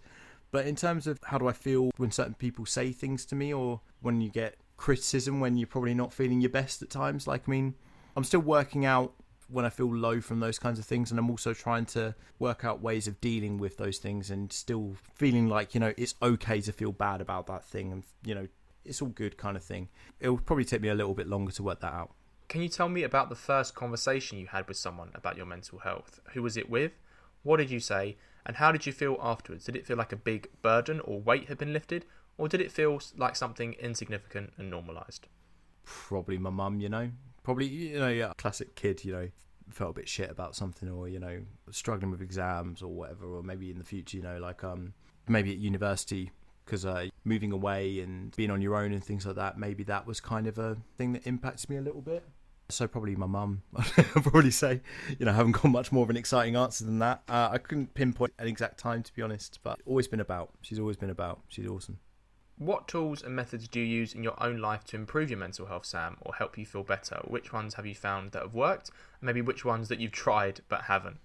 [0.50, 3.52] But in terms of how do I feel when certain people say things to me
[3.52, 7.42] or when you get criticism when you're probably not feeling your best at times, like,
[7.48, 7.74] I mean,
[8.16, 9.14] I'm still working out
[9.48, 12.64] when I feel low from those kinds of things, and I'm also trying to work
[12.64, 16.60] out ways of dealing with those things and still feeling like you know it's okay
[16.62, 18.48] to feel bad about that thing, and you know
[18.84, 19.88] it's all good kind of thing.
[20.20, 22.12] It will probably take me a little bit longer to work that out.
[22.48, 25.78] Can you tell me about the first conversation you had with someone about your mental
[25.80, 26.20] health?
[26.32, 26.92] Who was it with?
[27.42, 28.16] What did you say?
[28.46, 29.64] And how did you feel afterwards?
[29.64, 32.04] Did it feel like a big burden or weight had been lifted?
[32.36, 35.28] Or did it feel like something insignificant and normalised?
[35.84, 37.10] Probably my mum, you know.
[37.42, 39.30] Probably, you know, yeah, classic kid, you know,
[39.70, 43.26] felt a bit shit about something or, you know, struggling with exams or whatever.
[43.36, 44.94] Or maybe in the future, you know, like um,
[45.28, 46.30] maybe at university,
[46.64, 50.06] because uh, moving away and being on your own and things like that, maybe that
[50.06, 52.24] was kind of a thing that impacts me a little bit.
[52.70, 53.62] So probably my mum.
[53.76, 54.80] I'd probably say,
[55.18, 57.22] you know, I haven't got much more of an exciting answer than that.
[57.28, 60.50] Uh, I couldn't pinpoint an exact time to be honest, but always been about.
[60.62, 61.40] She's always been about.
[61.48, 61.98] She's awesome.
[62.56, 65.66] What tools and methods do you use in your own life to improve your mental
[65.66, 67.20] health, Sam, or help you feel better?
[67.24, 68.90] Which ones have you found that have worked?
[69.20, 71.18] Maybe which ones that you've tried but haven't?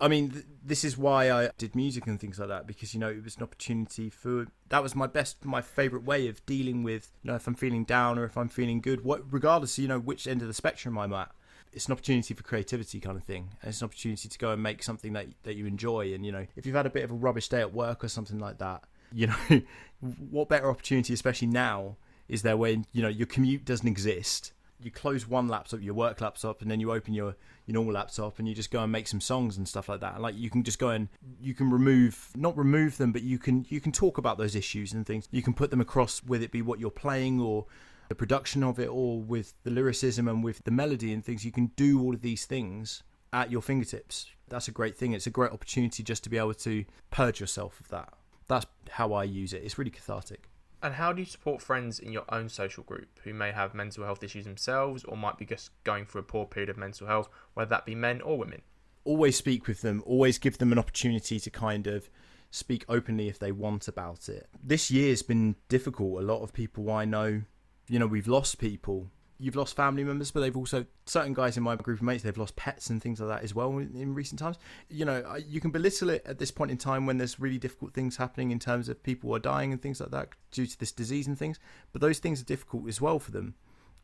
[0.00, 3.00] I mean, th- this is why I did music and things like that because you
[3.00, 6.82] know it was an opportunity for that was my best, my favorite way of dealing
[6.82, 9.88] with you know if I'm feeling down or if I'm feeling good, what regardless you
[9.88, 11.30] know which end of the spectrum I'm at.
[11.72, 13.50] It's an opportunity for creativity kind of thing.
[13.60, 16.12] And it's an opportunity to go and make something that that you enjoy.
[16.14, 18.08] And you know, if you've had a bit of a rubbish day at work or
[18.08, 19.62] something like that, you know,
[20.30, 21.96] what better opportunity, especially now,
[22.28, 26.20] is there when you know your commute doesn't exist you close one laptop, your work
[26.20, 27.36] laptop, and then you open your
[27.66, 30.20] your normal laptop and you just go and make some songs and stuff like that.
[30.20, 31.08] Like you can just go and
[31.40, 34.92] you can remove not remove them, but you can you can talk about those issues
[34.92, 35.28] and things.
[35.30, 37.66] You can put them across whether it be what you're playing or
[38.08, 41.44] the production of it or with the lyricism and with the melody and things.
[41.44, 43.02] You can do all of these things
[43.32, 44.26] at your fingertips.
[44.48, 45.12] That's a great thing.
[45.12, 48.12] It's a great opportunity just to be able to purge yourself of that.
[48.46, 49.64] That's how I use it.
[49.64, 50.48] It's really cathartic.
[50.82, 54.04] And how do you support friends in your own social group who may have mental
[54.04, 57.28] health issues themselves or might be just going through a poor period of mental health,
[57.54, 58.62] whether that be men or women?
[59.04, 62.10] Always speak with them, always give them an opportunity to kind of
[62.50, 64.48] speak openly if they want about it.
[64.62, 66.22] This year's been difficult.
[66.22, 67.42] A lot of people I know,
[67.88, 71.62] you know, we've lost people you've lost family members, but they've also certain guys in
[71.62, 74.14] my group of mates they've lost pets and things like that as well in, in,
[74.14, 74.58] recent times.
[74.88, 77.92] You know, you can belittle it at this point in time when there's really difficult
[77.92, 80.92] things happening in terms of people are dying and things like that due to this
[80.92, 81.58] disease and things.
[81.92, 83.54] But those things are difficult as well for them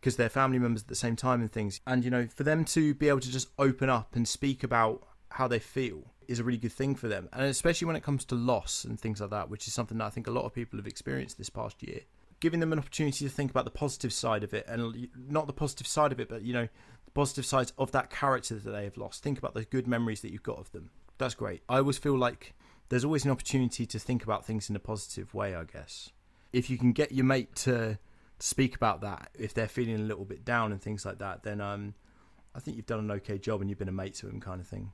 [0.01, 1.81] because they're family members at the same time and things.
[1.87, 5.07] And you know, for them to be able to just open up and speak about
[5.31, 8.25] how they feel is a really good thing for them, and especially when it comes
[8.27, 10.55] to loss and things like that, which is something that I think a lot of
[10.55, 12.03] people have experienced this past year
[12.43, 15.53] giving them an opportunity to think about the positive side of it and not the
[15.53, 16.69] positive side of it but you know
[17.05, 19.23] the positive sides of that character that they have lost.
[19.23, 20.91] Think about the good memories that you've got of them.
[21.19, 21.63] That's great.
[21.69, 22.55] I always feel like
[22.89, 26.11] there's always an opportunity to think about things in a positive way i guess.
[26.53, 27.99] If you can get your mate to
[28.39, 31.61] speak about that if they're feeling a little bit down and things like that then
[31.61, 31.95] um,
[32.57, 34.61] i think you've done an okay job and you've been a mate to them kind
[34.61, 34.93] of thing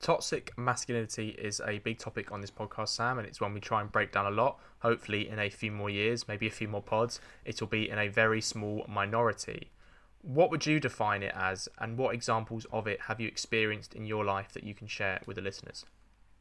[0.00, 3.80] Toxic masculinity is a big topic on this podcast, Sam, and it's one we try
[3.80, 4.60] and break down a lot.
[4.78, 8.08] Hopefully, in a few more years, maybe a few more pods, it'll be in a
[8.08, 9.70] very small minority.
[10.22, 14.04] What would you define it as, and what examples of it have you experienced in
[14.04, 15.84] your life that you can share with the listeners?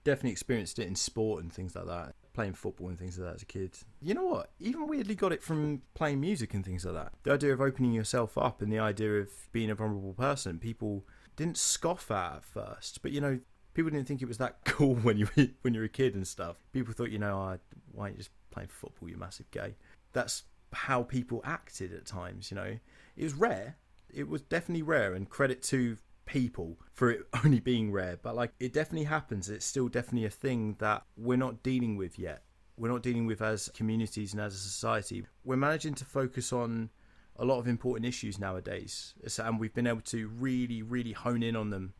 [0.03, 3.36] Definitely experienced it in sport and things like that, playing football and things like that
[3.36, 3.78] as a kid.
[4.01, 4.51] You know what?
[4.60, 7.14] Even weirdly got it from playing music and things like that.
[7.24, 11.05] The idea of opening yourself up and the idea of being a vulnerable person, people
[11.38, 13.39] didn't scoff at at first, but you know,
[13.73, 15.29] people didn't think it was that cool when you
[15.61, 16.57] when you were a kid and stuff.
[16.73, 17.59] People thought, you know, oh,
[17.93, 19.75] why aren't you just playing football, you massive gay?
[20.11, 22.51] That's how people acted at times.
[22.51, 22.77] You know,
[23.15, 23.77] it was rare.
[24.13, 28.17] It was definitely rare, and credit to people for it only being rare.
[28.21, 29.49] But like, it definitely happens.
[29.49, 32.43] It's still definitely a thing that we're not dealing with yet.
[32.77, 35.25] We're not dealing with as communities and as a society.
[35.43, 36.89] We're managing to focus on
[37.39, 39.13] a lot of important issues nowadays,
[39.43, 41.93] and we've been able to really, really hone in on them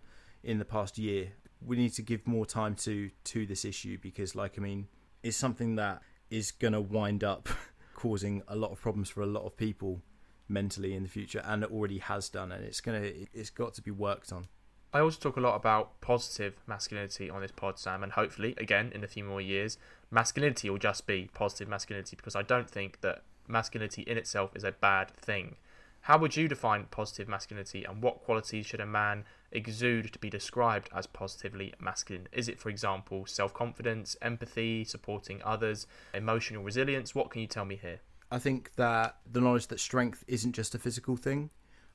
[0.44, 1.34] in the past year.
[1.66, 4.88] We need to give more time to to this issue because, like, I mean,
[5.24, 7.50] it's something that is going to wind up
[7.94, 10.02] causing a lot of problems for a lot of people
[10.50, 13.82] mentally in the future, and it already has done, and it's gonna it's got to
[13.82, 14.48] be worked on.
[14.94, 18.92] I also talk a lot about positive masculinity on this pod, Sam, and hopefully, again,
[18.96, 19.78] in a few more years,
[20.10, 24.64] masculinity will just be positive masculinity because I don't think that masculinity in itself is
[24.64, 25.56] a bad thing.
[26.02, 30.30] How would you define positive masculinity and what qualities should a man exude to be
[30.30, 32.28] described as positively masculine?
[32.32, 37.14] Is it, for example, self confidence, empathy, supporting others, emotional resilience?
[37.14, 38.00] What can you tell me here?
[38.32, 41.50] I think that the knowledge that strength isn't just a physical thing.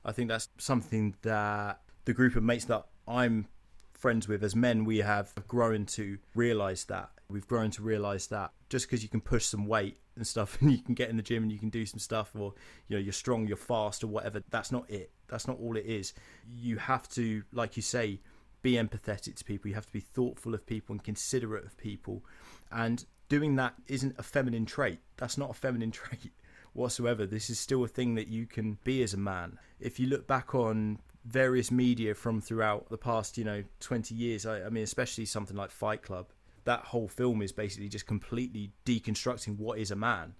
[0.04, 3.46] I think that's something that the group of mates that I'm
[3.92, 7.10] friends with as men, we have grown to realize that.
[7.28, 10.70] We've grown to realize that just because you can push some weight and stuff and
[10.70, 12.54] you can get in the gym and you can do some stuff or
[12.88, 15.10] you know you're strong you're fast or whatever that's not it.
[15.28, 16.12] That's not all it is.
[16.46, 18.20] You have to like you say
[18.62, 19.68] be empathetic to people.
[19.68, 22.22] You have to be thoughtful of people and considerate of people.
[22.70, 25.00] And doing that isn't a feminine trait.
[25.16, 26.32] That's not a feminine trait
[26.72, 27.26] whatsoever.
[27.26, 29.58] This is still a thing that you can be as a man.
[29.80, 34.44] If you look back on various media from throughout the past you know 20 years
[34.44, 36.26] I, I mean especially something like fight club
[36.64, 40.34] that whole film is basically just completely deconstructing what is a man.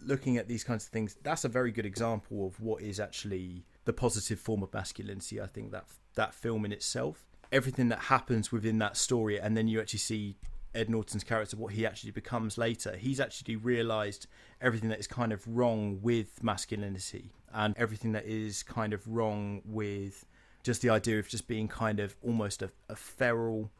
[0.00, 3.64] Looking at these kinds of things, that's a very good example of what is actually
[3.84, 5.40] the positive form of masculinity.
[5.40, 9.66] I think that that film in itself, everything that happens within that story, and then
[9.66, 10.36] you actually see
[10.74, 12.96] Ed Norton's character, what he actually becomes later.
[12.96, 14.26] He's actually realised
[14.60, 19.62] everything that is kind of wrong with masculinity and everything that is kind of wrong
[19.64, 20.26] with
[20.62, 23.70] just the idea of just being kind of almost a, a feral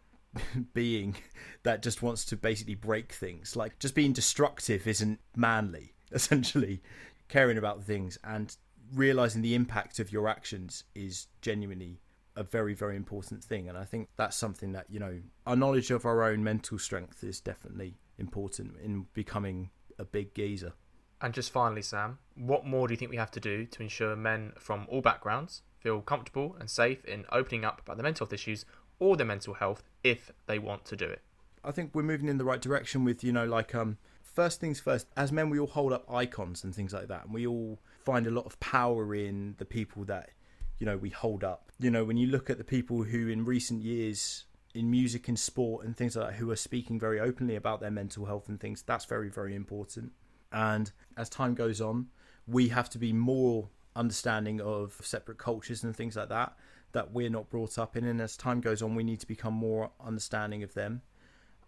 [0.75, 1.17] being
[1.63, 3.57] that just wants to basically break things.
[3.57, 6.83] Like just being destructive isn't manly, essentially.
[7.29, 8.57] Caring about things and
[8.95, 12.01] realizing the impact of your actions is genuinely
[12.37, 13.69] a very, very important thing.
[13.69, 17.23] And I think that's something that, you know, our knowledge of our own mental strength
[17.23, 20.73] is definitely important in becoming a big geezer.
[21.21, 24.15] And just finally, Sam, what more do you think we have to do to ensure
[24.15, 28.33] men from all backgrounds feel comfortable and safe in opening up about their mental health
[28.33, 28.65] issues
[28.99, 31.23] or their mental health if they want to do it.
[31.65, 34.79] I think we're moving in the right direction with, you know, like um first things
[34.79, 37.25] first, as men we all hold up icons and things like that.
[37.25, 40.31] And we all find a lot of power in the people that,
[40.79, 41.73] you know, we hold up.
[41.81, 44.45] You know, when you look at the people who in recent years
[44.75, 47.91] in music and sport and things like that who are speaking very openly about their
[47.91, 50.13] mental health and things, that's very, very important.
[50.53, 52.07] And as time goes on,
[52.47, 56.55] we have to be more understanding of separate cultures and things like that
[56.93, 58.05] that we're not brought up in.
[58.05, 61.03] And as time goes on, we need to become more understanding of them.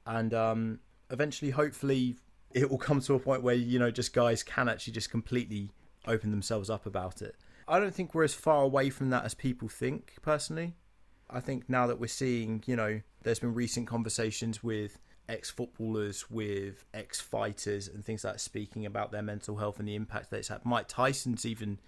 [0.06, 2.16] And um, eventually, hopefully,
[2.52, 5.70] it will come to a point where, you know, just guys can actually just completely
[6.06, 7.36] open themselves up about it.
[7.68, 10.74] I don't think we're as far away from that as people think, personally.
[11.28, 14.98] I think now that we're seeing, you know, there's been recent conversations with
[15.28, 19.86] ex footballers, with ex fighters, and things like that, speaking about their mental health and
[19.86, 20.64] the impact that it's had.
[20.64, 21.78] Mike Tyson's even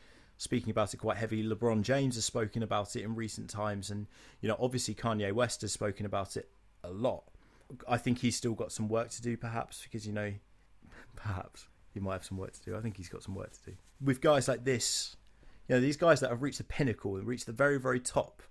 [0.42, 1.44] speaking about it quite heavily.
[1.44, 4.08] LeBron James has spoken about it in recent times, and
[4.40, 6.50] you know, obviously Kanye West has spoken about it
[6.82, 7.24] a lot.
[7.88, 10.32] I think he's still got some work to do, perhaps, because you know,
[11.16, 12.76] perhaps he might have some work to do.
[12.76, 15.16] I think he's got some work to do with guys like this.
[15.68, 18.42] You know, these guys that have reached the pinnacle and reached the very, very top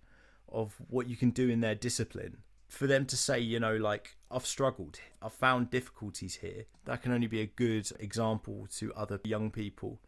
[0.47, 2.37] of what you can do in their discipline.
[2.69, 7.11] For them to say, you know, like I've struggled, I've found difficulties here, that can
[7.11, 9.99] only be a good example to other young people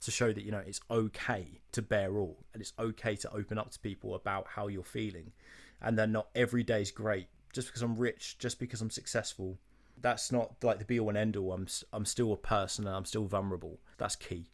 [0.00, 3.58] to show that you know it's okay to bear all and it's okay to open
[3.58, 5.32] up to people about how you're feeling
[5.80, 7.28] and then not every day is great.
[7.52, 9.58] Just because i'm rich just because i'm successful
[10.02, 12.94] that's not like the be all and end all i'm i'm still a person and
[12.94, 13.78] i'm still vulnerable.
[13.96, 14.50] That's key.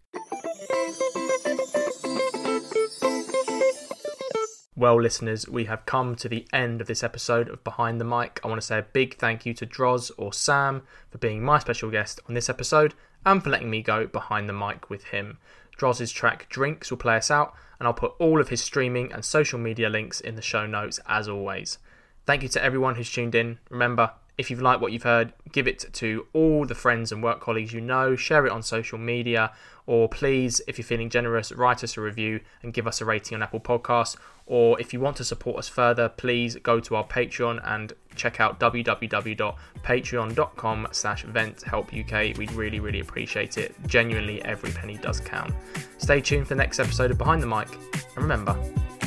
[4.74, 8.40] Well, listeners, we have come to the end of this episode of Behind the Mic.
[8.43, 11.61] I want to say a big thank you to Droz or Sam for being my
[11.61, 12.95] special guest on this episode
[13.25, 15.39] and for letting me go behind the mic with him.
[15.77, 19.25] Droz's track Drinks will play us out, and I'll put all of his streaming and
[19.25, 21.79] social media links in the show notes as always.
[22.27, 23.59] Thank you to everyone who's tuned in.
[23.68, 27.41] Remember, if you've liked what you've heard, give it to all the friends and work
[27.41, 29.53] colleagues you know, share it on social media,
[29.87, 33.35] or please, if you're feeling generous, write us a review and give us a rating
[33.35, 34.16] on Apple Podcasts.
[34.47, 38.41] Or if you want to support us further, please go to our Patreon and check
[38.41, 42.39] out www.patreon.com slash venthelpuk.
[42.39, 43.74] We'd really, really appreciate it.
[43.87, 45.53] Genuinely, every penny does count.
[45.99, 47.68] Stay tuned for the next episode of Behind the Mic.
[48.16, 48.57] And remember,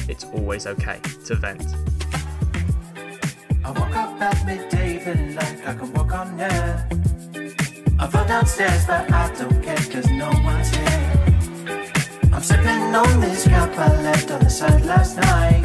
[0.09, 1.63] it's always okay to vent.
[5.05, 6.89] Feeling like I can walk on air.
[7.99, 11.13] I fell downstairs, but I don't care cause no one's here.
[12.33, 15.63] I'm sipping on this cup I left on the side last night.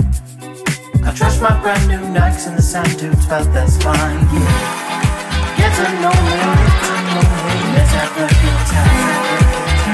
[1.02, 4.20] I trust my brand new Nikes and the sand dunes, but that's fine.
[4.28, 5.56] Yeah.
[5.56, 7.56] Get to know me, get to know me.
[7.80, 9.16] Let's have a good time.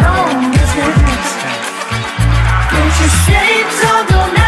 [0.03, 0.15] No
[0.59, 1.27] business.
[2.73, 4.46] Get your shades on, don't ask